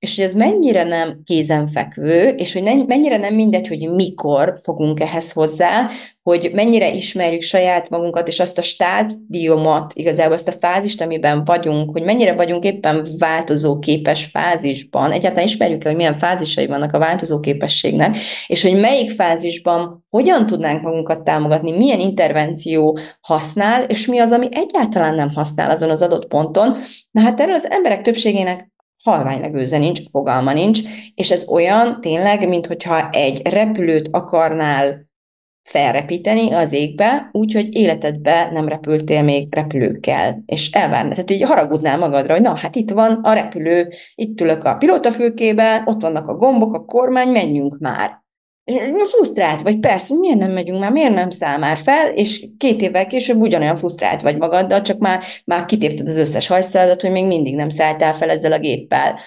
és 0.00 0.16
hogy 0.16 0.24
ez 0.24 0.34
mennyire 0.34 0.84
nem 0.84 1.20
kézenfekvő, 1.24 2.28
és 2.28 2.52
hogy 2.52 2.84
mennyire 2.86 3.16
nem 3.16 3.34
mindegy, 3.34 3.68
hogy 3.68 3.90
mikor 3.90 4.54
fogunk 4.62 5.00
ehhez 5.00 5.32
hozzá, 5.32 5.90
hogy 6.22 6.50
mennyire 6.52 6.90
ismerjük 6.90 7.42
saját 7.42 7.88
magunkat, 7.88 8.28
és 8.28 8.40
azt 8.40 8.58
a 8.58 8.62
stádiumot, 8.62 9.92
igazából 9.94 10.32
azt 10.32 10.48
a 10.48 10.52
fázist, 10.52 11.00
amiben 11.00 11.44
vagyunk, 11.44 11.90
hogy 11.90 12.02
mennyire 12.02 12.34
vagyunk 12.34 12.64
éppen 12.64 13.06
változóképes 13.18 14.24
fázisban, 14.24 15.12
egyáltalán 15.12 15.46
ismerjük 15.46 15.82
hogy 15.82 15.96
milyen 15.96 16.18
fázisai 16.18 16.66
vannak 16.66 16.92
a 16.92 16.98
változóképességnek, 16.98 18.16
és 18.46 18.62
hogy 18.62 18.80
melyik 18.80 19.10
fázisban 19.10 20.04
hogyan 20.10 20.46
tudnánk 20.46 20.82
magunkat 20.82 21.24
támogatni, 21.24 21.76
milyen 21.76 22.00
intervenció 22.00 22.98
használ, 23.20 23.84
és 23.84 24.06
mi 24.06 24.18
az, 24.18 24.32
ami 24.32 24.48
egyáltalán 24.50 25.14
nem 25.14 25.28
használ 25.28 25.70
azon 25.70 25.90
az 25.90 26.02
adott 26.02 26.26
ponton. 26.26 26.76
Na 27.10 27.20
hát 27.20 27.40
erről 27.40 27.54
az 27.54 27.70
emberek 27.70 28.02
többségének 28.02 28.70
halványlegőze 29.02 29.78
nincs, 29.78 30.00
fogalma 30.10 30.52
nincs, 30.52 30.80
és 31.14 31.30
ez 31.30 31.48
olyan 31.48 32.00
tényleg, 32.00 32.48
mint 32.48 32.66
hogyha 32.66 33.10
egy 33.10 33.48
repülőt 33.48 34.08
akarnál 34.10 35.08
felrepíteni 35.62 36.52
az 36.52 36.72
égbe, 36.72 37.28
úgyhogy 37.32 37.74
életedbe 37.76 38.50
nem 38.50 38.68
repültél 38.68 39.22
még 39.22 39.54
repülőkkel, 39.54 40.42
és 40.46 40.70
elvárnál, 40.70 41.10
tehát 41.10 41.30
így 41.30 41.42
haragudnál 41.42 41.98
magadra, 41.98 42.32
hogy 42.32 42.42
na, 42.42 42.56
hát 42.56 42.76
itt 42.76 42.90
van 42.90 43.12
a 43.22 43.32
repülő, 43.32 43.88
itt 44.14 44.40
ülök 44.40 44.64
a 44.64 44.76
pilótafülkébe, 44.76 45.82
ott 45.86 46.00
vannak 46.00 46.28
a 46.28 46.34
gombok, 46.34 46.74
a 46.74 46.84
kormány, 46.84 47.28
menjünk 47.28 47.78
már 47.78 48.19
frusztrált 49.02 49.62
vagy, 49.62 49.78
persze, 49.78 50.14
miért 50.14 50.38
nem 50.38 50.50
megyünk 50.50 50.80
már, 50.80 50.92
miért 50.92 51.14
nem 51.14 51.30
száll 51.30 51.58
már 51.58 51.78
fel, 51.78 52.08
és 52.08 52.46
két 52.58 52.80
évvel 52.80 53.06
később 53.06 53.40
ugyanolyan 53.40 53.76
frusztrált 53.76 54.22
vagy 54.22 54.36
magaddal, 54.36 54.82
csak 54.82 54.98
már, 54.98 55.24
már 55.44 55.64
kitépted 55.64 56.08
az 56.08 56.18
összes 56.18 56.46
hajszáladat, 56.46 57.00
hogy 57.00 57.10
még 57.10 57.26
mindig 57.26 57.54
nem 57.54 57.68
szálltál 57.68 58.14
fel 58.14 58.30
ezzel 58.30 58.52
a 58.52 58.58
géppel. 58.58 59.18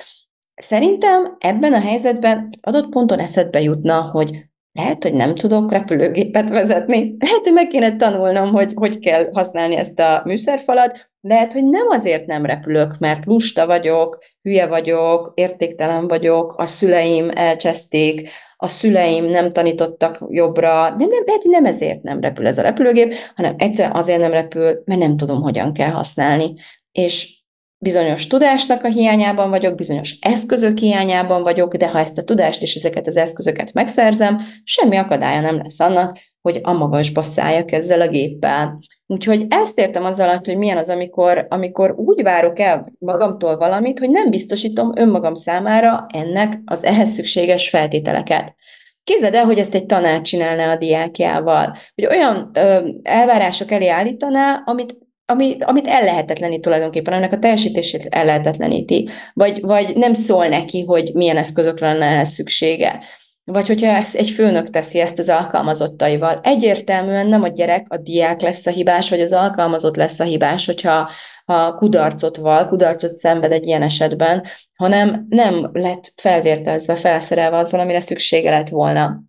Szerintem 0.56 1.36
ebben 1.40 1.74
a 1.74 1.80
helyzetben 1.80 2.50
adott 2.62 2.90
ponton 2.90 3.20
eszedbe 3.20 3.62
jutna, 3.62 4.02
hogy 4.02 4.46
lehet, 4.74 5.04
hogy 5.04 5.14
nem 5.14 5.36
tudok 5.36 5.72
repülőgépet 5.72 6.50
vezetni, 6.50 7.16
lehet, 7.20 7.44
hogy 7.44 7.54
meg 7.54 7.68
kéne 7.68 7.96
tanulnom, 7.96 8.52
hogy 8.52 8.72
hogy 8.76 9.00
kell 9.00 9.30
használni 9.32 9.76
ezt 9.76 10.00
a 10.00 10.22
műszerfalat, 10.26 11.12
lehet, 11.22 11.54
hogy 11.54 11.66
nem 11.66 11.88
azért 11.90 12.26
nem 12.26 12.46
repülök, 12.46 12.98
mert 13.00 13.26
lusta 13.26 13.66
vagyok, 13.66 14.18
hülye 14.42 14.68
vagyok, 14.68 15.32
értéktelen 15.36 16.08
vagyok, 16.08 16.54
a 16.58 16.66
szüleim 16.66 17.30
elcseszték, 17.34 18.30
a 18.56 18.68
szüleim 18.68 19.26
nem 19.26 19.52
tanítottak 19.52 20.26
jobbra, 20.30 20.96
de 20.98 21.06
nem, 21.06 21.24
lehet, 21.26 21.42
hogy 21.42 21.52
nem 21.52 21.66
ezért 21.66 22.04
nem 22.04 22.20
repül 22.20 22.48
ez 22.48 22.58
a 22.58 22.62
repülőgép, 22.62 23.14
hanem 23.36 23.56
egyszerűen 23.58 23.96
azért 23.96 24.20
nem 24.20 24.32
repül, 24.32 24.82
mert 24.86 25.00
nem 25.00 25.18
tudom, 25.18 25.42
hogyan 25.42 25.74
kell 25.74 25.90
használni. 25.90 26.54
És 26.92 27.43
bizonyos 27.84 28.28
tudásnak 28.28 28.84
a 28.84 28.88
hiányában 28.88 29.50
vagyok, 29.50 29.76
bizonyos 29.76 30.18
eszközök 30.22 30.78
hiányában 30.78 31.44
vagyok, 31.44 31.76
de 31.76 31.90
ha 31.90 32.00
ezt 32.00 32.18
a 32.18 32.24
tudást 32.24 32.62
és 32.62 32.76
ezeket 32.76 33.08
az 33.08 33.18
eszközöket 33.18 33.74
megszerzem, 33.74 34.40
semmi 34.64 34.96
akadálya 34.96 35.42
nem 35.42 35.58
lesz 35.58 35.80
annak, 35.80 36.18
hogy 36.42 36.60
a 36.64 36.74
magasba 36.74 37.22
szálljak 37.22 37.72
ezzel 37.72 38.02
a 38.02 38.08
géppel. 38.08 38.80
Úgyhogy 39.08 39.46
ezt 39.50 39.80
értem 39.80 40.06
az 40.06 40.20
alatt, 40.20 40.46
hogy 40.46 40.58
milyen 40.58 40.78
az, 40.78 40.90
amikor, 40.90 41.46
amikor 41.50 41.94
úgy 41.98 42.24
várok 42.24 42.60
el 42.60 42.84
magamtól 43.00 43.58
valamit, 43.58 44.00
hogy 44.00 44.10
nem 44.10 44.30
biztosítom 44.30 44.92
önmagam 44.96 45.34
számára 45.34 46.06
ennek 46.14 46.62
az 46.66 46.84
ehhez 46.84 47.10
szükséges 47.10 47.70
feltételeket. 47.70 48.56
Képzeld 49.04 49.34
el, 49.34 49.46
hogy 49.46 49.60
ezt 49.60 49.76
egy 49.76 49.86
tanár 49.86 50.22
csinálná 50.22 50.72
a 50.72 50.78
diákjával, 50.78 51.76
hogy 51.96 52.06
olyan 52.06 52.52
ö, 52.54 52.88
elvárások 53.04 53.72
elé 53.72 53.88
állítaná, 53.88 54.62
amit 54.66 54.98
ami, 55.34 55.56
amit 55.60 55.88
ellehetetlenít 55.88 56.62
tulajdonképpen, 56.62 57.14
annak 57.14 57.32
a 57.32 57.40
teljesítését 57.40 58.08
ellehetetleníti, 58.10 59.10
vagy, 59.34 59.62
vagy 59.62 59.96
nem 59.96 60.14
szól 60.14 60.48
neki, 60.48 60.84
hogy 60.84 61.12
milyen 61.14 61.38
eszközökre 61.38 61.94
lenne 61.94 62.24
szüksége. 62.24 63.04
Vagy 63.46 63.68
hogyha 63.68 63.98
egy 64.14 64.30
főnök 64.30 64.70
teszi 64.70 65.00
ezt 65.00 65.20
az 65.20 65.30
alkalmazottaival, 65.30 66.40
egyértelműen 66.44 67.28
nem 67.28 67.44
a 67.44 67.48
gyerek, 67.48 67.86
a 67.90 67.98
diák 67.98 68.42
lesz 68.42 68.66
a 68.66 68.72
hibás, 68.72 69.10
vagy 69.10 69.22
az 69.22 69.32
alkalmazott 69.32 69.96
lesz 69.96 70.20
a 70.20 70.24
hibás, 70.24 70.66
hogyha 70.66 71.10
ha 71.46 71.76
kudarcot 71.76 72.38
val, 72.38 72.68
kudarcot 72.68 73.16
szenved 73.16 73.52
egy 73.52 73.66
ilyen 73.66 73.82
esetben, 73.82 74.44
hanem 74.76 75.26
nem 75.30 75.70
lett 75.74 76.14
felvértezve, 76.16 76.96
felszerelve 76.96 77.58
azzal, 77.58 77.80
amire 77.80 78.00
szüksége 78.00 78.50
lett 78.50 78.70
volna. 78.70 79.24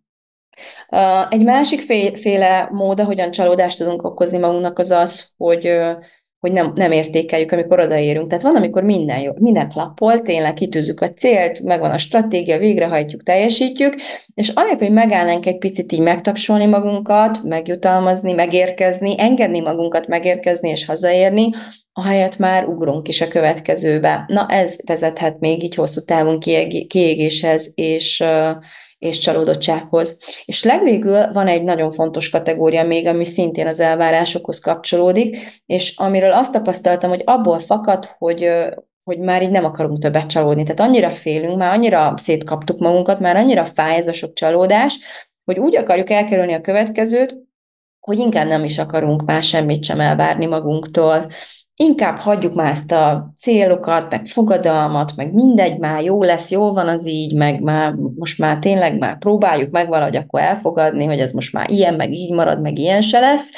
Egy 1.28 1.44
másik 1.44 1.80
féle 2.16 2.68
mód, 2.72 3.00
ahogyan 3.00 3.30
csalódást 3.30 3.78
tudunk 3.78 4.02
okozni 4.02 4.38
magunknak, 4.38 4.78
az 4.78 4.90
az, 4.90 5.30
hogy 5.36 5.78
hogy 6.44 6.52
nem, 6.52 6.72
nem 6.74 6.92
értékeljük, 6.92 7.52
amikor 7.52 7.80
odaérünk. 7.80 8.28
Tehát 8.28 8.42
van, 8.42 8.56
amikor 8.56 8.82
minden 8.82 9.20
jó, 9.20 9.32
minden 9.38 9.68
klappol, 9.68 10.22
tényleg 10.22 10.54
kitűzzük 10.54 11.00
a 11.00 11.12
célt, 11.12 11.62
megvan 11.62 11.90
a 11.90 11.98
stratégia, 11.98 12.58
végrehajtjuk, 12.58 13.22
teljesítjük, 13.22 13.94
és 14.34 14.48
anélkül, 14.48 14.86
hogy 14.86 14.96
megállnánk 14.96 15.46
egy 15.46 15.58
picit 15.58 15.92
így 15.92 16.00
megtapsolni 16.00 16.66
magunkat, 16.66 17.42
megjutalmazni, 17.42 18.32
megérkezni, 18.32 19.14
engedni 19.20 19.60
magunkat 19.60 20.06
megérkezni 20.06 20.68
és 20.68 20.86
hazaérni, 20.86 21.50
ahelyett 21.92 22.38
már 22.38 22.64
ugrunk 22.64 23.08
is 23.08 23.20
a 23.20 23.28
következőbe. 23.28 24.24
Na 24.26 24.46
ez 24.48 24.76
vezethet 24.86 25.40
még 25.40 25.62
így 25.62 25.74
hosszú 25.74 26.00
távon 26.00 26.40
kiégéshez 26.88 27.72
és, 27.74 28.24
és 28.98 29.18
csalódottsághoz. 29.18 30.20
És 30.44 30.64
legvégül 30.64 31.32
van 31.32 31.46
egy 31.46 31.62
nagyon 31.62 31.92
fontos 31.92 32.28
kategória 32.28 32.84
még, 32.84 33.06
ami 33.06 33.24
szintén 33.24 33.66
az 33.66 33.80
elvárásokhoz 33.80 34.58
kapcsolódik, 34.58 35.38
és 35.66 35.96
amiről 35.96 36.32
azt 36.32 36.52
tapasztaltam, 36.52 37.10
hogy 37.10 37.22
abból 37.24 37.58
fakad, 37.58 38.04
hogy, 38.18 38.50
hogy 39.04 39.18
már 39.18 39.42
így 39.42 39.50
nem 39.50 39.64
akarunk 39.64 39.98
többet 39.98 40.26
csalódni. 40.26 40.62
Tehát 40.62 40.80
annyira 40.80 41.12
félünk, 41.12 41.56
már 41.56 41.72
annyira 41.72 42.14
szétkaptuk 42.16 42.78
magunkat, 42.78 43.20
már 43.20 43.36
annyira 43.36 43.64
fáj 43.64 43.96
ez 43.96 44.08
a 44.08 44.12
sok 44.12 44.32
csalódás, 44.32 44.98
hogy 45.44 45.58
úgy 45.58 45.76
akarjuk 45.76 46.10
elkerülni 46.10 46.52
a 46.52 46.60
következőt, 46.60 47.36
hogy 48.00 48.18
inkább 48.18 48.46
nem 48.46 48.64
is 48.64 48.78
akarunk 48.78 49.24
már 49.24 49.42
semmit 49.42 49.84
sem 49.84 50.00
elvárni 50.00 50.46
magunktól, 50.46 51.26
inkább 51.76 52.18
hagyjuk 52.18 52.54
már 52.54 52.70
ezt 52.70 52.92
a 52.92 53.34
célokat, 53.38 54.10
meg 54.10 54.26
fogadalmat, 54.26 55.16
meg 55.16 55.32
mindegy, 55.32 55.78
már 55.78 56.02
jó 56.02 56.22
lesz, 56.22 56.50
jó 56.50 56.72
van 56.72 56.88
az 56.88 57.08
így, 57.08 57.34
meg 57.34 57.60
már 57.60 57.92
most 57.92 58.38
már 58.38 58.58
tényleg 58.58 58.98
már 58.98 59.18
próbáljuk 59.18 59.70
meg 59.70 59.88
valahogy 59.88 60.16
akkor 60.16 60.40
elfogadni, 60.40 61.04
hogy 61.04 61.20
ez 61.20 61.32
most 61.32 61.52
már 61.52 61.70
ilyen, 61.70 61.94
meg 61.94 62.12
így 62.12 62.32
marad, 62.32 62.60
meg 62.60 62.78
ilyen 62.78 63.00
se 63.00 63.20
lesz, 63.20 63.52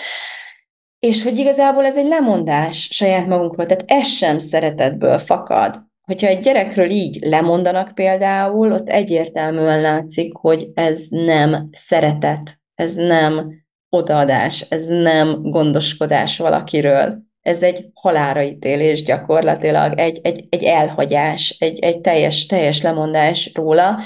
és 0.99 1.23
hogy 1.23 1.39
igazából 1.39 1.85
ez 1.85 1.97
egy 1.97 2.07
lemondás 2.07 2.89
saját 2.91 3.27
magunkról, 3.27 3.67
tehát 3.67 3.85
ez 3.87 4.07
sem 4.07 4.39
szeretetből 4.39 5.19
fakad. 5.19 5.85
Hogyha 6.03 6.27
egy 6.27 6.41
gyerekről 6.41 6.91
így 6.91 7.19
lemondanak 7.21 7.95
például, 7.95 8.73
ott 8.73 8.89
egyértelműen 8.89 9.81
látszik, 9.81 10.37
hogy 10.37 10.69
ez 10.75 11.07
nem 11.09 11.69
szeretet, 11.73 12.57
ez 12.75 12.95
nem 12.95 13.49
odaadás, 13.89 14.61
ez 14.61 14.87
nem 14.87 15.43
gondoskodás 15.43 16.39
valakiről 16.39 17.26
ez 17.47 17.63
egy 17.63 17.87
halára 17.95 18.43
ítélés 18.43 19.03
gyakorlatilag, 19.03 19.99
egy, 19.99 20.21
egy, 20.23 20.47
egy 20.49 20.63
elhagyás, 20.63 21.57
egy, 21.59 21.79
egy 21.79 22.01
teljes, 22.01 22.47
teljes 22.47 22.83
lemondás 22.83 23.51
róla, 23.55 23.99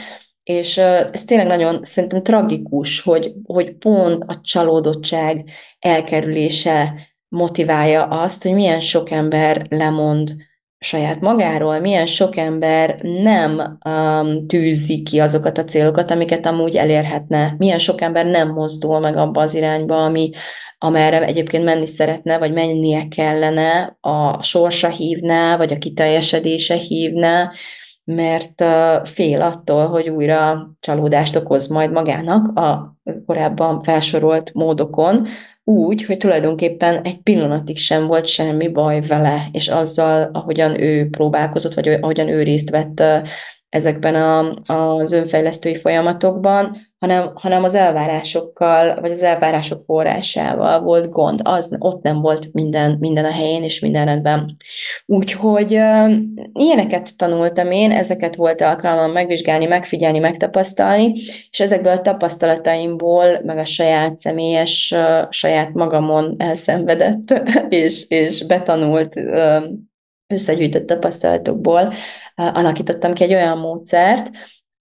és 0.42 0.78
ez 0.78 1.24
tényleg 1.24 1.46
nagyon 1.46 1.84
szerintem 1.84 2.22
tragikus, 2.22 3.00
hogy, 3.00 3.32
hogy 3.44 3.74
pont 3.74 4.22
a 4.26 4.40
csalódottság 4.42 5.44
elkerülése 5.78 6.94
motiválja 7.28 8.04
azt, 8.04 8.42
hogy 8.42 8.52
milyen 8.52 8.80
sok 8.80 9.10
ember 9.10 9.66
lemond 9.68 10.34
saját 10.84 11.20
magáról, 11.20 11.80
milyen 11.80 12.06
sok 12.06 12.36
ember 12.36 12.98
nem 13.02 13.78
um, 13.88 14.46
tűzi 14.46 15.02
ki 15.02 15.18
azokat 15.18 15.58
a 15.58 15.64
célokat, 15.64 16.10
amiket 16.10 16.46
amúgy 16.46 16.76
elérhetne, 16.76 17.54
milyen 17.58 17.78
sok 17.78 18.00
ember 18.00 18.26
nem 18.26 18.48
mozdul 18.48 19.00
meg 19.00 19.16
abba 19.16 19.40
az 19.40 19.54
irányba, 19.54 20.04
ami, 20.04 20.30
amerre 20.78 21.24
egyébként 21.24 21.64
menni 21.64 21.86
szeretne, 21.86 22.38
vagy 22.38 22.52
mennie 22.52 23.08
kellene, 23.08 23.96
a 24.00 24.42
sorsa 24.42 24.88
hívná, 24.88 25.56
vagy 25.56 25.72
a 25.72 25.78
kiteljesedése 25.78 26.74
hívná, 26.74 27.52
mert 28.04 28.60
uh, 28.60 29.06
fél 29.06 29.42
attól, 29.42 29.88
hogy 29.88 30.08
újra 30.08 30.70
csalódást 30.80 31.36
okoz 31.36 31.66
majd 31.66 31.92
magának 31.92 32.58
a 32.58 32.96
korábban 33.26 33.82
felsorolt 33.82 34.54
módokon, 34.54 35.26
úgy, 35.70 36.04
hogy 36.04 36.16
tulajdonképpen 36.16 37.02
egy 37.02 37.22
pillanatig 37.22 37.78
sem 37.78 38.06
volt 38.06 38.26
semmi 38.26 38.68
baj 38.68 39.00
vele, 39.00 39.48
és 39.52 39.68
azzal, 39.68 40.30
ahogyan 40.32 40.80
ő 40.80 41.08
próbálkozott, 41.08 41.74
vagy 41.74 41.88
ahogyan 41.88 42.28
ő 42.28 42.42
részt 42.42 42.70
vett 42.70 43.02
ezekben 43.68 44.14
a, 44.14 44.54
az 44.74 45.12
önfejlesztői 45.12 45.74
folyamatokban, 45.74 46.76
hanem, 47.00 47.30
hanem 47.34 47.64
az 47.64 47.74
elvárásokkal, 47.74 49.00
vagy 49.00 49.10
az 49.10 49.22
elvárások 49.22 49.80
forrásával 49.80 50.80
volt 50.80 51.10
gond. 51.10 51.40
Az, 51.44 51.76
ott 51.78 52.02
nem 52.02 52.20
volt 52.20 52.52
minden, 52.52 52.96
minden 52.98 53.24
a 53.24 53.30
helyén, 53.30 53.62
és 53.62 53.80
minden 53.80 54.04
rendben. 54.04 54.56
Úgyhogy 55.06 55.74
uh, 55.74 56.12
ilyeneket 56.52 57.16
tanultam 57.16 57.70
én, 57.70 57.92
ezeket 57.92 58.36
volt 58.36 58.60
alkalmam 58.60 59.12
megvizsgálni, 59.12 59.66
megfigyelni, 59.66 60.18
megtapasztalni, 60.18 61.12
és 61.50 61.60
ezekből 61.60 61.92
a 61.92 62.00
tapasztalataimból, 62.00 63.40
meg 63.44 63.58
a 63.58 63.64
saját 63.64 64.18
személyes, 64.18 64.94
uh, 64.96 65.30
saját 65.30 65.72
magamon 65.72 66.34
elszenvedett 66.38 67.42
és, 67.68 68.04
és 68.08 68.46
betanult 68.46 69.16
uh, 69.16 69.64
összegyűjtött 70.26 70.86
tapasztalatokból 70.86 71.92
alakítottam 72.34 73.12
ki 73.12 73.24
egy 73.24 73.34
olyan 73.34 73.58
módszert, 73.58 74.30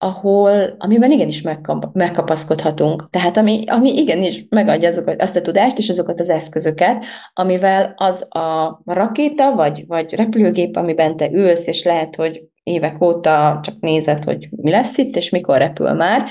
ahol, 0.01 0.75
amiben 0.77 1.12
igenis 1.12 1.41
megkap, 1.41 1.93
megkapaszkodhatunk. 1.93 3.09
Tehát 3.09 3.38
ami, 3.38 3.63
ami 3.67 3.97
igenis 3.97 4.45
megadja 4.49 4.88
azokat, 4.88 5.21
azt 5.21 5.35
a 5.35 5.41
tudást 5.41 5.77
és 5.77 5.89
azokat 5.89 6.19
az 6.19 6.29
eszközöket, 6.29 7.05
amivel 7.33 7.93
az 7.97 8.35
a 8.35 8.81
rakéta, 8.85 9.55
vagy, 9.55 9.83
vagy 9.88 10.13
repülőgép, 10.13 10.75
amiben 10.75 11.17
te 11.17 11.29
ülsz, 11.31 11.67
és 11.67 11.83
lehet, 11.83 12.15
hogy 12.15 12.43
évek 12.63 13.03
óta 13.03 13.59
csak 13.63 13.79
nézed, 13.79 14.23
hogy 14.23 14.47
mi 14.51 14.69
lesz 14.69 14.97
itt, 14.97 15.15
és 15.15 15.29
mikor 15.29 15.57
repül 15.57 15.93
már, 15.93 16.29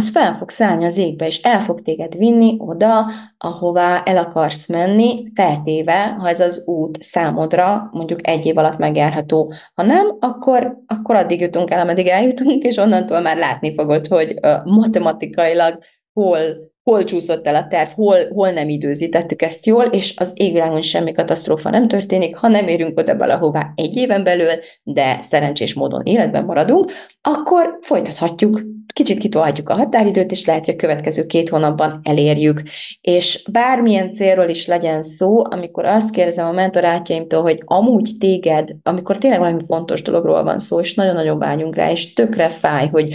az 0.00 0.10
fel 0.10 0.34
fog 0.34 0.50
szállni 0.50 0.84
az 0.84 0.98
égbe, 0.98 1.26
és 1.26 1.42
el 1.42 1.60
fog 1.60 1.80
téged 1.80 2.16
vinni 2.16 2.56
oda, 2.58 3.10
ahová 3.38 4.02
el 4.04 4.16
akarsz 4.16 4.68
menni, 4.68 5.24
feltéve, 5.34 6.16
ha 6.18 6.28
ez 6.28 6.40
az 6.40 6.68
út 6.68 7.02
számodra 7.02 7.88
mondjuk 7.92 8.28
egy 8.28 8.46
év 8.46 8.58
alatt 8.58 8.78
megjárható. 8.78 9.52
Ha 9.74 9.82
nem, 9.82 10.16
akkor, 10.20 10.76
akkor 10.86 11.14
addig 11.14 11.40
jutunk 11.40 11.70
el, 11.70 11.80
ameddig 11.80 12.06
eljutunk, 12.06 12.62
és 12.62 12.76
onnantól 12.76 13.20
már 13.20 13.36
látni 13.36 13.74
fogod, 13.74 14.06
hogy 14.06 14.34
matematikailag 14.64 15.78
hol, 16.12 16.38
hol 16.82 17.04
csúszott 17.04 17.46
el 17.46 17.54
a 17.54 17.66
terv, 17.66 17.88
hol, 17.88 18.16
hol 18.34 18.50
nem 18.50 18.68
időzítettük 18.68 19.42
ezt 19.42 19.66
jól, 19.66 19.84
és 19.84 20.14
az 20.16 20.32
égvilágon 20.34 20.82
semmi 20.82 21.12
katasztrófa 21.12 21.70
nem 21.70 21.88
történik, 21.88 22.36
ha 22.36 22.48
nem 22.48 22.68
érünk 22.68 22.98
oda 22.98 23.16
valahová 23.16 23.72
egy 23.74 23.96
éven 23.96 24.24
belül, 24.24 24.52
de 24.82 25.20
szerencsés 25.20 25.74
módon 25.74 26.02
életben 26.04 26.44
maradunk, 26.44 26.90
akkor 27.20 27.78
folytathatjuk 27.80 28.60
kicsit 28.92 29.18
kitolhatjuk 29.18 29.68
a 29.68 29.74
határidőt, 29.74 30.30
és 30.30 30.46
lehet, 30.46 30.64
hogy 30.64 30.74
a 30.74 30.78
következő 30.78 31.26
két 31.26 31.48
hónapban 31.48 32.00
elérjük. 32.02 32.62
És 33.00 33.44
bármilyen 33.50 34.12
célról 34.12 34.48
is 34.48 34.66
legyen 34.66 35.02
szó, 35.02 35.44
amikor 35.44 35.84
azt 35.84 36.10
kérdezem 36.10 36.46
a 36.46 36.52
mentorátjaimtól, 36.52 37.42
hogy 37.42 37.58
amúgy 37.64 38.10
téged, 38.18 38.68
amikor 38.82 39.18
tényleg 39.18 39.40
valami 39.40 39.64
fontos 39.64 40.02
dologról 40.02 40.42
van 40.42 40.58
szó, 40.58 40.80
és 40.80 40.94
nagyon-nagyon 40.94 41.38
vágyunk 41.38 41.74
rá, 41.74 41.90
és 41.90 42.12
tökre 42.12 42.48
fáj, 42.48 42.88
hogy 42.88 43.14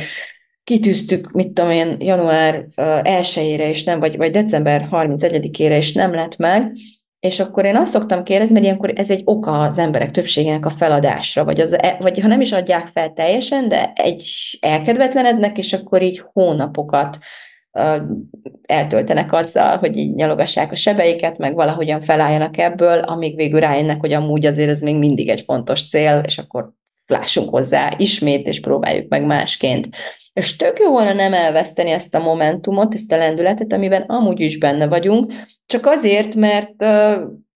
kitűztük, 0.63 1.31
mit 1.31 1.51
tudom 1.51 1.71
én, 1.71 1.95
január 1.99 2.65
1-ére, 2.75 3.67
és 3.67 3.83
nem, 3.83 3.99
vagy, 3.99 4.17
vagy 4.17 4.31
december 4.31 4.87
31-ére, 4.91 5.77
és 5.77 5.93
nem 5.93 6.13
lett 6.13 6.37
meg, 6.37 6.73
és 7.25 7.39
akkor 7.39 7.65
én 7.65 7.75
azt 7.75 7.91
szoktam 7.91 8.23
kérdezni, 8.23 8.53
mert 8.53 8.65
ilyenkor 8.65 8.93
ez 8.95 9.09
egy 9.09 9.21
oka 9.25 9.61
az 9.61 9.77
emberek 9.77 10.11
többségének 10.11 10.65
a 10.65 10.69
feladásra, 10.69 11.43
vagy, 11.43 11.59
az, 11.59 11.79
e, 11.79 11.97
vagy 11.99 12.19
ha 12.19 12.27
nem 12.27 12.41
is 12.41 12.51
adják 12.51 12.87
fel 12.87 13.13
teljesen, 13.13 13.67
de 13.67 13.91
egy 13.95 14.29
elkedvetlenednek, 14.59 15.57
és 15.57 15.73
akkor 15.73 16.01
így 16.01 16.23
hónapokat 16.33 17.17
eltöltenek 18.65 19.33
azzal, 19.33 19.77
hogy 19.77 19.97
így 19.97 20.13
nyalogassák 20.13 20.71
a 20.71 20.75
sebeiket, 20.75 21.37
meg 21.37 21.55
valahogyan 21.55 22.01
felálljanak 22.01 22.57
ebből, 22.57 22.99
amíg 22.99 23.35
végül 23.35 23.59
rájönnek, 23.59 23.99
hogy 23.99 24.13
amúgy 24.13 24.45
azért 24.45 24.69
ez 24.69 24.81
még 24.81 24.95
mindig 24.95 25.29
egy 25.29 25.41
fontos 25.41 25.87
cél, 25.89 26.21
és 26.25 26.37
akkor 26.37 26.71
lássunk 27.07 27.49
hozzá 27.49 27.93
ismét, 27.97 28.47
és 28.47 28.59
próbáljuk 28.59 29.09
meg 29.09 29.25
másként. 29.25 29.87
És 30.33 30.55
tök 30.55 30.79
jó 30.79 30.91
volna 30.91 31.13
nem 31.13 31.33
elveszteni 31.33 31.89
ezt 31.89 32.15
a 32.15 32.19
momentumot, 32.19 32.93
ezt 32.93 33.11
a 33.11 33.17
lendületet, 33.17 33.73
amiben 33.73 34.01
amúgy 34.01 34.39
is 34.39 34.57
benne 34.57 34.87
vagyunk, 34.87 35.33
csak 35.65 35.85
azért, 35.85 36.35
mert 36.35 36.85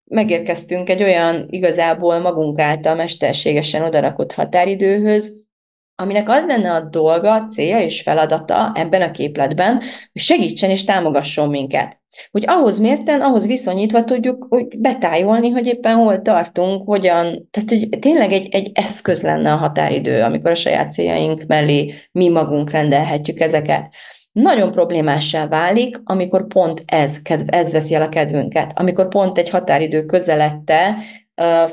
megérkeztünk 0.09 0.89
egy 0.89 1.03
olyan 1.03 1.45
igazából 1.49 2.19
magunk 2.19 2.59
által 2.59 2.95
mesterségesen 2.95 3.83
odarakott 3.83 4.33
határidőhöz, 4.33 5.47
aminek 5.95 6.29
az 6.29 6.45
lenne 6.45 6.71
a 6.71 6.81
dolga, 6.81 7.45
célja 7.45 7.79
és 7.79 8.01
feladata 8.01 8.71
ebben 8.75 9.01
a 9.01 9.11
képletben, 9.11 9.73
hogy 10.11 10.21
segítsen 10.21 10.69
és 10.69 10.83
támogasson 10.83 11.49
minket. 11.49 12.01
Hogy 12.31 12.43
ahhoz 12.47 12.79
mérten, 12.79 13.21
ahhoz 13.21 13.47
viszonyítva 13.47 14.03
tudjuk 14.03 14.45
hogy 14.49 14.77
betájolni, 14.77 15.49
hogy 15.49 15.67
éppen 15.67 15.95
hol 15.95 16.21
tartunk, 16.21 16.87
hogyan, 16.87 17.47
tehát 17.51 17.69
hogy 17.69 17.89
tényleg 17.99 18.31
egy, 18.31 18.47
egy 18.51 18.71
eszköz 18.73 19.21
lenne 19.21 19.51
a 19.51 19.57
határidő, 19.57 20.21
amikor 20.21 20.51
a 20.51 20.55
saját 20.55 20.91
céljaink 20.91 21.43
mellé 21.47 21.93
mi 22.11 22.29
magunk 22.29 22.71
rendelhetjük 22.71 23.39
ezeket 23.39 23.93
nagyon 24.31 24.71
problémássá 24.71 25.47
válik, 25.47 26.01
amikor 26.03 26.47
pont 26.47 26.83
ez, 26.85 27.21
ez 27.45 27.71
veszi 27.71 27.95
el 27.95 28.01
a 28.01 28.09
kedvünket, 28.09 28.71
amikor 28.75 29.07
pont 29.07 29.37
egy 29.37 29.49
határidő 29.49 30.05
közelette 30.05 30.95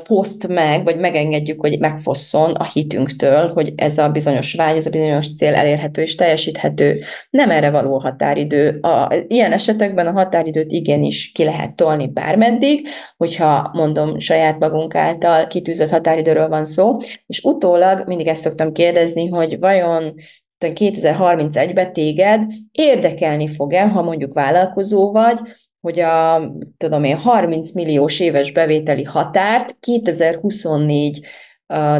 foszt 0.03 0.47
meg, 0.47 0.83
vagy 0.83 0.99
megengedjük, 0.99 1.59
hogy 1.59 1.79
megfosszon 1.79 2.51
a 2.51 2.63
hitünktől, 2.63 3.51
hogy 3.53 3.73
ez 3.75 3.97
a 3.97 4.09
bizonyos 4.09 4.53
vágy, 4.53 4.75
ez 4.75 4.85
a 4.85 4.89
bizonyos 4.89 5.33
cél 5.33 5.55
elérhető 5.55 6.01
és 6.01 6.15
teljesíthető. 6.15 7.01
Nem 7.29 7.49
erre 7.49 7.69
való 7.69 7.95
a 7.95 8.01
határidő. 8.01 8.79
A, 8.81 9.15
ilyen 9.27 9.51
esetekben 9.51 10.07
a 10.07 10.11
határidőt 10.11 10.71
igenis 10.71 11.31
ki 11.31 11.43
lehet 11.43 11.75
tolni 11.75 12.07
bármeddig, 12.07 12.87
hogyha 13.17 13.69
mondom 13.73 14.19
saját 14.19 14.59
magunk 14.59 14.95
által 14.95 15.47
kitűzött 15.47 15.89
határidőről 15.89 16.47
van 16.47 16.65
szó, 16.65 16.97
és 17.25 17.43
utólag 17.43 18.07
mindig 18.07 18.27
ezt 18.27 18.41
szoktam 18.41 18.71
kérdezni, 18.71 19.27
hogy 19.27 19.59
vajon 19.59 20.13
2031-ben 20.59 21.93
téged 21.93 22.43
érdekelni 22.71 23.47
fog-e, 23.47 23.87
ha 23.87 24.01
mondjuk 24.01 24.33
vállalkozó 24.33 25.11
vagy, 25.11 25.39
hogy 25.81 25.99
a 25.99 26.51
tudom 26.77 27.03
én, 27.03 27.17
30 27.17 27.71
milliós 27.71 28.19
éves 28.19 28.51
bevételi 28.51 29.03
határt 29.03 29.77
2024 29.79 31.25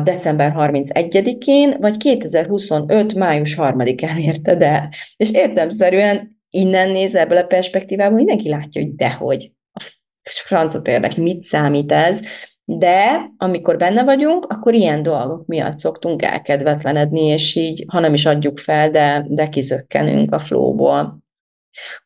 december 0.04 0.54
31-én, 0.56 1.76
vagy 1.80 1.98
2025. 1.98 3.14
május 3.14 3.56
3-án 3.58 4.20
érted 4.20 4.62
el. 4.62 4.90
És 5.18 5.32
értemszerűen 5.32 6.28
innen 6.50 6.90
néz 6.90 7.16
ebből 7.16 7.38
a 7.38 7.46
perspektívából, 7.46 8.18
mindenki 8.18 8.50
látja, 8.50 8.82
hogy 8.82 8.96
dehogy. 8.96 9.52
A 9.74 9.84
francot 10.22 10.88
érdekli, 10.88 11.24
mit 11.24 11.44
számít 11.44 11.92
ez, 11.92 12.22
de 12.70 13.32
amikor 13.38 13.78
benne 13.78 14.04
vagyunk, 14.04 14.46
akkor 14.46 14.74
ilyen 14.74 15.04
dolgok 15.04 15.46
miatt 15.46 15.80
szoktunk 15.80 16.22
elkedvetlenedni, 16.22 17.22
és 17.22 17.56
így, 17.56 17.86
ha 17.88 18.00
nem 18.00 18.14
is 18.14 18.26
adjuk 18.26 18.58
fel, 18.58 18.92
de, 18.92 19.26
de 19.28 19.50
kizökkenünk 19.50 20.34
a 20.34 20.40
flóból. 20.40 21.18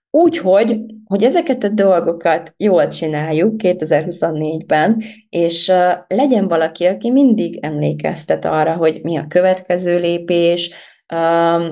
Úgyhogy, 0.09 0.81
hogy 1.05 1.23
ezeket 1.23 1.63
a 1.63 1.69
dolgokat 1.69 2.53
jól 2.57 2.87
csináljuk 2.87 3.53
2024-ben, 3.63 5.01
és 5.29 5.71
legyen 6.07 6.47
valaki, 6.47 6.85
aki 6.85 7.11
mindig 7.11 7.57
emlékeztet 7.61 8.45
arra, 8.45 8.75
hogy 8.75 8.99
mi 9.03 9.17
a 9.17 9.27
következő 9.27 9.99
lépés, 9.99 10.71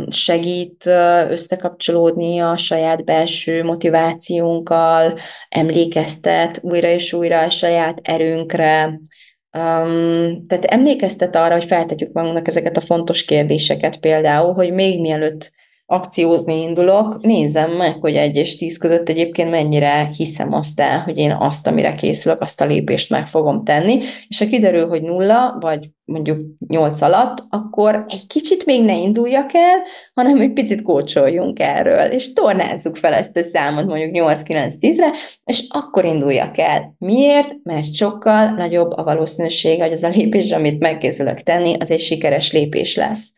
segít 0.10 0.86
összekapcsolódni 1.30 2.40
a 2.40 2.58
saját 2.58 3.06
belső 3.06 3.64
motivációnkkal, 3.64 5.18
emlékeztet 5.50 6.60
újra 6.62 6.88
és 6.88 7.14
újra 7.14 7.42
a 7.42 7.50
saját 7.50 8.00
erőnkre, 8.04 8.86
um, 9.58 10.46
tehát 10.48 10.66
emlékeztet 10.66 11.36
arra, 11.36 11.54
hogy 11.54 11.66
feltetjük 11.66 12.14
magunknak 12.14 12.48
ezeket 12.48 12.78
a 12.78 12.82
fontos 12.82 13.26
kérdéseket 13.26 13.98
például, 13.98 14.54
hogy 14.54 14.74
még 14.74 15.02
mielőtt 15.02 15.52
akciózni 15.92 16.62
indulok, 16.62 17.22
nézem 17.22 17.72
meg, 17.72 17.98
hogy 18.00 18.16
egy 18.16 18.36
és 18.36 18.58
tíz 18.58 18.78
között 18.78 19.10
egyébként 19.10 19.50
mennyire 19.50 20.10
hiszem 20.18 20.54
azt 20.54 20.80
el, 20.80 21.00
hogy 21.00 21.18
én 21.18 21.32
azt, 21.40 21.68
amire 21.68 21.96
készülök, 21.96 22.42
azt 22.42 22.62
a 22.62 22.66
lépést 22.66 23.10
meg 23.10 23.28
fogom 23.28 23.64
tenni, 23.64 24.00
és 24.28 24.40
ha 24.40 24.46
kiderül, 24.46 24.88
hogy 24.88 25.02
nulla, 25.02 25.58
vagy 25.60 25.90
mondjuk 26.06 26.40
nyolc 26.68 27.02
alatt, 27.02 27.44
akkor 27.50 28.06
egy 28.08 28.28
kicsit 28.28 28.66
még 28.66 28.84
ne 28.84 28.98
induljak 28.98 29.54
el, 29.54 29.78
hanem 30.14 30.42
egy 30.42 30.54
picit 30.54 30.82
kócsoljunk 30.82 31.60
erről, 31.60 32.12
és 32.12 32.34
tornázzuk 32.34 32.96
fel 32.96 33.14
ezt 33.14 33.38
a 33.38 33.42
számot 33.42 33.86
mondjuk 33.86 34.12
8-9-10-re, 34.14 35.12
és 35.44 35.66
akkor 35.70 36.06
induljak 36.06 36.58
el. 36.58 36.96
Miért? 36.98 37.56
Mert 37.64 37.94
sokkal 37.94 38.50
nagyobb 38.50 38.92
a 38.92 39.04
valószínűség, 39.04 39.82
hogy 39.82 39.92
az 39.92 40.04
a 40.04 40.10
lépés, 40.10 40.52
amit 40.52 40.80
megkészülök 40.80 41.40
tenni, 41.40 41.76
az 41.80 41.92
egy 41.92 42.00
sikeres 42.00 42.52
lépés 42.52 42.96
lesz. 42.96 43.34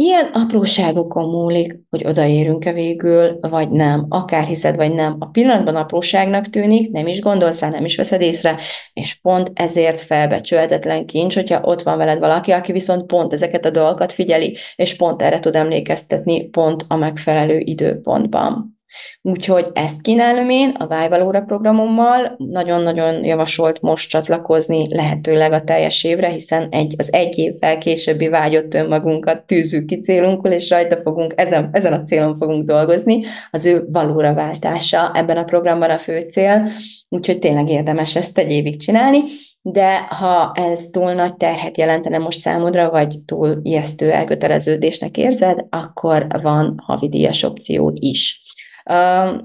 Ilyen 0.00 0.30
apróságokon 0.32 1.28
múlik, 1.28 1.78
hogy 1.90 2.06
odaérünk-e 2.06 2.72
végül, 2.72 3.38
vagy 3.40 3.70
nem. 3.70 4.06
Akár 4.08 4.44
hiszed, 4.44 4.76
vagy 4.76 4.94
nem. 4.94 5.16
A 5.18 5.26
pillanatban 5.26 5.76
apróságnak 5.76 6.46
tűnik, 6.46 6.90
nem 6.90 7.06
is 7.06 7.20
gondolsz 7.20 7.60
rá, 7.60 7.68
nem 7.68 7.84
is 7.84 7.96
veszed 7.96 8.20
észre, 8.20 8.56
és 8.92 9.14
pont 9.14 9.50
ezért 9.54 10.00
felbecsülhetetlen 10.00 11.06
kincs, 11.06 11.34
hogyha 11.34 11.60
ott 11.62 11.82
van 11.82 11.98
veled 11.98 12.18
valaki, 12.18 12.50
aki 12.50 12.72
viszont 12.72 13.06
pont 13.06 13.32
ezeket 13.32 13.64
a 13.64 13.70
dolgokat 13.70 14.12
figyeli, 14.12 14.56
és 14.76 14.96
pont 14.96 15.22
erre 15.22 15.38
tud 15.38 15.56
emlékeztetni 15.56 16.48
pont 16.48 16.84
a 16.88 16.96
megfelelő 16.96 17.58
időpontban. 17.58 18.79
Úgyhogy 19.22 19.70
ezt 19.72 20.00
kínálom 20.00 20.50
én 20.50 20.70
a 20.78 20.86
Vájvalóra 20.86 21.40
programommal, 21.40 22.34
nagyon-nagyon 22.36 23.24
javasolt 23.24 23.80
most 23.80 24.10
csatlakozni 24.10 24.94
lehetőleg 24.94 25.52
a 25.52 25.64
teljes 25.64 26.04
évre, 26.04 26.28
hiszen 26.28 26.68
egy, 26.70 26.94
az 26.98 27.12
egy 27.12 27.38
évvel 27.38 27.78
későbbi 27.78 28.28
vágyott 28.28 28.74
önmagunkat 28.74 29.46
tűzzük 29.46 29.86
ki 29.86 29.98
célunkul, 29.98 30.50
és 30.50 30.70
rajta 30.70 30.96
fogunk, 30.96 31.32
ezen, 31.36 31.68
ezen 31.72 31.92
a 31.92 32.02
célon 32.02 32.36
fogunk 32.36 32.66
dolgozni, 32.66 33.24
az 33.50 33.66
ő 33.66 33.84
valóra 33.92 34.34
váltása 34.34 35.12
ebben 35.14 35.36
a 35.36 35.44
programban 35.44 35.90
a 35.90 35.98
fő 35.98 36.20
cél, 36.20 36.68
úgyhogy 37.08 37.38
tényleg 37.38 37.68
érdemes 37.68 38.16
ezt 38.16 38.38
egy 38.38 38.50
évig 38.50 38.80
csinálni, 38.80 39.20
de 39.62 39.96
ha 39.98 40.52
ez 40.54 40.88
túl 40.90 41.12
nagy 41.12 41.36
terhet 41.36 41.78
jelentene 41.78 42.18
most 42.18 42.38
számodra, 42.38 42.90
vagy 42.90 43.18
túl 43.24 43.58
ijesztő 43.62 44.10
elköteleződésnek 44.10 45.16
érzed, 45.16 45.64
akkor 45.70 46.26
van 46.42 46.80
havidíjas 46.82 47.42
opció 47.42 47.92
is. 47.94 48.49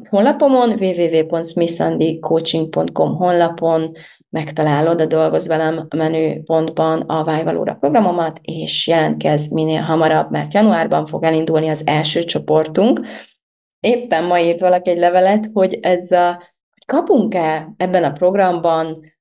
Honlapomon 0.09 0.69
www.smithandycoaching.com 0.69 3.13
honlapon 3.13 3.91
megtalálod 4.29 5.01
a 5.01 5.05
Dolgoz 5.05 5.47
velem 5.47 5.87
menüpontban 5.95 7.01
a 7.01 7.23
Vájvalóra 7.23 7.73
programomat, 7.73 8.39
és 8.41 8.87
jelentkezz 8.87 9.51
minél 9.51 9.81
hamarabb, 9.81 10.31
mert 10.31 10.53
januárban 10.53 11.05
fog 11.05 11.23
elindulni 11.23 11.69
az 11.69 11.87
első 11.87 12.23
csoportunk. 12.23 13.01
Éppen 13.79 14.23
ma 14.23 14.39
írt 14.39 14.59
valaki 14.59 14.89
egy 14.89 14.97
levelet, 14.97 15.49
hogy 15.53 15.79
ez 15.81 16.11
a, 16.11 16.41
kapunk-e 16.85 17.73
ebben 17.77 18.03
a 18.03 18.11
programban 18.11 19.14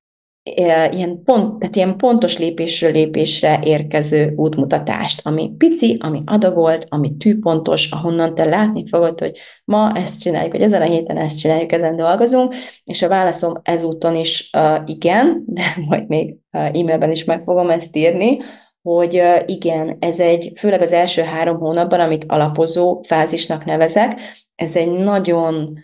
ilyen, 0.45 1.23
pont, 1.25 1.59
tehát 1.59 1.77
ilyen 1.77 1.97
pontos 1.97 2.39
lépésről 2.39 2.93
lépésre 2.93 3.61
érkező 3.63 4.33
útmutatást, 4.37 5.27
ami 5.27 5.53
pici, 5.59 5.97
ami 6.01 6.23
adagolt, 6.25 6.87
ami 6.89 7.17
tűpontos, 7.17 7.91
ahonnan 7.91 8.35
te 8.35 8.45
látni 8.45 8.85
fogod, 8.89 9.21
hogy 9.21 9.39
ma 9.65 9.93
ezt 9.95 10.21
csináljuk, 10.21 10.53
hogy 10.53 10.63
ezen 10.63 10.83
a 10.83 10.85
héten 10.85 11.17
ezt 11.17 11.39
csináljuk, 11.39 11.73
ezen 11.73 11.97
dolgozunk, 11.97 12.55
és 12.85 13.03
a 13.03 13.09
válaszom 13.09 13.53
ezúton 13.63 14.17
is 14.17 14.51
uh, 14.57 14.83
igen, 14.87 15.43
de 15.47 15.63
majd 15.89 16.09
még 16.09 16.37
uh, 16.53 16.65
e-mailben 16.65 17.11
is 17.11 17.25
meg 17.25 17.43
fogom 17.45 17.71
ezt 17.71 17.97
írni, 17.97 18.39
hogy 18.83 19.15
uh, 19.15 19.43
igen, 19.47 19.97
ez 20.01 20.21
egy, 20.21 20.53
főleg 20.59 20.81
az 20.81 20.93
első 20.93 21.23
három 21.23 21.59
hónapban, 21.59 22.01
amit 22.01 22.25
alapozó 22.29 23.03
fázisnak 23.03 23.65
nevezek, 23.65 24.21
ez 24.55 24.77
egy 24.77 24.91
nagyon 24.91 25.79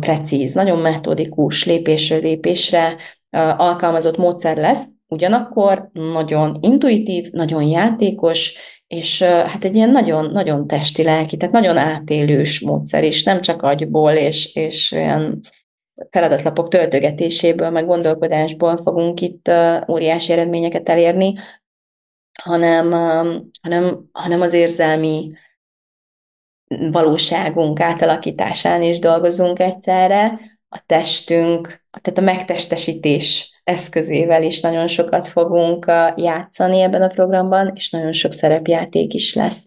precíz, 0.00 0.52
nagyon 0.52 0.78
metodikus 0.78 1.64
lépésről 1.64 2.20
lépésre 2.20 2.96
alkalmazott 3.30 4.16
módszer 4.16 4.56
lesz, 4.56 4.86
ugyanakkor 5.08 5.90
nagyon 5.92 6.58
intuitív, 6.60 7.30
nagyon 7.30 7.62
játékos, 7.62 8.54
és 8.86 9.22
hát 9.22 9.64
egy 9.64 9.74
ilyen 9.74 9.90
nagyon, 9.90 10.30
nagyon 10.30 10.66
testi 10.66 11.02
lelki, 11.02 11.36
tehát 11.36 11.54
nagyon 11.54 11.76
átélős 11.76 12.60
módszer 12.60 13.04
is, 13.04 13.22
nem 13.22 13.40
csak 13.40 13.62
agyból 13.62 14.12
és, 14.12 14.54
és 14.54 14.92
olyan 14.92 15.40
feladatlapok 16.10 16.68
töltögetéséből, 16.68 17.70
meg 17.70 17.86
gondolkodásból 17.86 18.76
fogunk 18.76 19.20
itt 19.20 19.50
óriási 19.88 20.32
eredményeket 20.32 20.88
elérni, 20.88 21.34
hanem, 22.42 22.92
hanem, 23.62 24.08
hanem 24.12 24.40
az 24.40 24.52
érzelmi 24.52 25.32
valóságunk 26.90 27.80
átalakításán 27.80 28.82
is 28.82 28.98
dolgozunk 28.98 29.58
egyszerre, 29.58 30.40
a 30.68 30.82
testünk, 30.86 31.84
tehát 32.02 32.18
a 32.18 32.32
megtestesítés 32.34 33.60
eszközével 33.64 34.42
is 34.42 34.60
nagyon 34.60 34.86
sokat 34.86 35.28
fogunk 35.28 35.84
játszani 36.16 36.80
ebben 36.80 37.02
a 37.02 37.08
programban, 37.08 37.72
és 37.74 37.90
nagyon 37.90 38.12
sok 38.12 38.32
szerepjáték 38.32 39.14
is 39.14 39.34
lesz. 39.34 39.66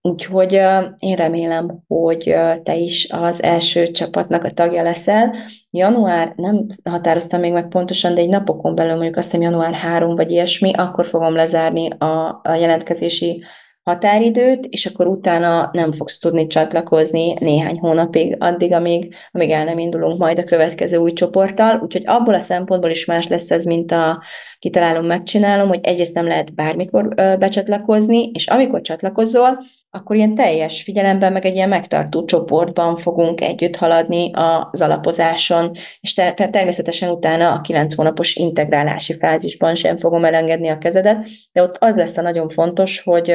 Úgyhogy 0.00 0.52
én 0.98 1.16
remélem, 1.16 1.82
hogy 1.86 2.36
te 2.62 2.76
is 2.76 3.08
az 3.10 3.42
első 3.42 3.86
csapatnak 3.86 4.44
a 4.44 4.50
tagja 4.50 4.82
leszel. 4.82 5.34
Január, 5.70 6.32
nem 6.36 6.66
határoztam 6.84 7.40
még 7.40 7.52
meg 7.52 7.68
pontosan, 7.68 8.14
de 8.14 8.20
egy 8.20 8.28
napokon 8.28 8.74
belül, 8.74 8.92
mondjuk 8.92 9.16
azt 9.16 9.30
hiszem 9.30 9.50
január 9.50 9.74
3 9.74 10.16
vagy 10.16 10.30
ilyesmi, 10.30 10.72
akkor 10.72 11.06
fogom 11.06 11.34
lezárni 11.34 11.88
a, 11.88 12.40
a 12.42 12.54
jelentkezési 12.54 13.44
határidőt, 13.88 14.66
és 14.66 14.86
akkor 14.86 15.06
utána 15.06 15.70
nem 15.72 15.92
fogsz 15.92 16.18
tudni 16.18 16.46
csatlakozni 16.46 17.34
néhány 17.38 17.78
hónapig, 17.78 18.36
addig, 18.38 18.72
amíg, 18.72 19.14
amíg 19.32 19.50
el 19.50 19.64
nem 19.64 19.78
indulunk 19.78 20.18
majd 20.18 20.38
a 20.38 20.44
következő 20.44 20.96
új 20.96 21.12
csoporttal. 21.12 21.80
Úgyhogy 21.82 22.02
abból 22.06 22.34
a 22.34 22.40
szempontból 22.40 22.90
is 22.90 23.04
más 23.04 23.28
lesz 23.28 23.50
ez, 23.50 23.64
mint 23.64 23.92
a 23.92 24.22
kitalálom, 24.58 25.06
megcsinálom, 25.06 25.68
hogy 25.68 25.80
egyrészt 25.82 26.14
nem 26.14 26.26
lehet 26.26 26.54
bármikor 26.54 27.14
becsatlakozni, 27.14 28.30
és 28.30 28.46
amikor 28.46 28.80
csatlakozol, 28.80 29.58
akkor 29.90 30.16
ilyen 30.16 30.34
teljes 30.34 30.82
figyelemben, 30.82 31.32
meg 31.32 31.44
egy 31.44 31.54
ilyen 31.54 31.68
megtartó 31.68 32.24
csoportban 32.24 32.96
fogunk 32.96 33.40
együtt 33.40 33.76
haladni 33.76 34.30
az 34.70 34.80
alapozáson, 34.80 35.70
és 36.00 36.14
ter- 36.14 36.50
természetesen 36.50 37.10
utána 37.10 37.52
a 37.52 37.60
kilenc 37.60 37.94
hónapos 37.94 38.34
integrálási 38.34 39.18
fázisban 39.18 39.74
sem 39.74 39.96
fogom 39.96 40.24
elengedni 40.24 40.68
a 40.68 40.78
kezedet, 40.78 41.26
de 41.52 41.62
ott 41.62 41.76
az 41.78 41.96
lesz 41.96 42.16
a 42.16 42.22
nagyon 42.22 42.48
fontos, 42.48 43.00
hogy 43.00 43.34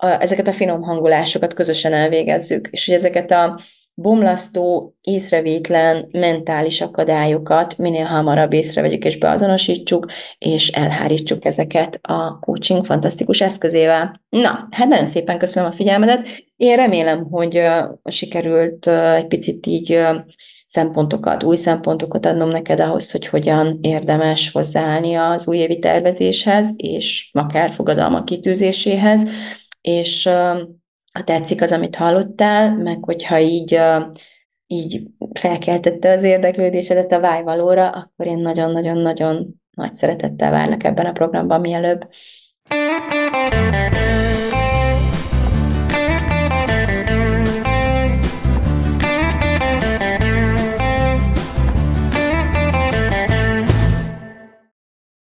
a, 0.00 0.06
ezeket 0.06 0.48
a 0.48 0.52
finom 0.52 0.82
hangolásokat 0.82 1.54
közösen 1.54 1.92
elvégezzük, 1.92 2.68
és 2.70 2.86
hogy 2.86 2.94
ezeket 2.94 3.30
a 3.30 3.60
bomlasztó, 3.94 4.94
észrevétlen 5.00 6.08
mentális 6.10 6.80
akadályokat 6.80 7.78
minél 7.78 8.04
hamarabb 8.04 8.52
észrevegyük 8.52 9.04
és 9.04 9.18
beazonosítsuk, 9.18 10.06
és 10.38 10.68
elhárítsuk 10.68 11.44
ezeket 11.44 11.98
a 12.02 12.38
coaching 12.38 12.84
fantasztikus 12.84 13.40
eszközével. 13.40 14.20
Na, 14.28 14.68
hát 14.70 14.88
nagyon 14.88 15.06
szépen 15.06 15.38
köszönöm 15.38 15.68
a 15.68 15.72
figyelmedet. 15.72 16.28
Én 16.56 16.76
remélem, 16.76 17.24
hogy 17.30 17.62
sikerült 18.04 18.86
egy 19.16 19.26
picit 19.26 19.66
így 19.66 20.00
szempontokat, 20.66 21.42
új 21.42 21.56
szempontokat 21.56 22.26
adnom 22.26 22.48
neked 22.48 22.80
ahhoz, 22.80 23.12
hogy 23.12 23.26
hogyan 23.26 23.78
érdemes 23.80 24.50
hozzáállni 24.52 25.14
az 25.14 25.48
újévi 25.48 25.78
tervezéshez, 25.78 26.72
és 26.76 27.30
akár 27.32 27.70
fogadalmak 27.70 28.24
kitűzéséhez, 28.24 29.28
és 29.80 30.24
ha 31.12 31.24
tetszik 31.24 31.62
az, 31.62 31.72
amit 31.72 31.96
hallottál, 31.96 32.76
meg 32.76 33.04
hogyha 33.04 33.38
így, 33.38 33.80
így 34.66 35.02
felkeltette 35.32 36.10
az 36.10 36.22
érdeklődésedet 36.22 37.12
a 37.12 37.20
vájvalóra, 37.20 37.90
akkor 37.90 38.26
én 38.26 38.38
nagyon-nagyon-nagyon 38.38 39.60
nagy 39.70 39.94
szeretettel 39.94 40.50
várlak 40.50 40.84
ebben 40.84 41.06
a 41.06 41.12
programban 41.12 41.60
mielőbb. 41.60 42.08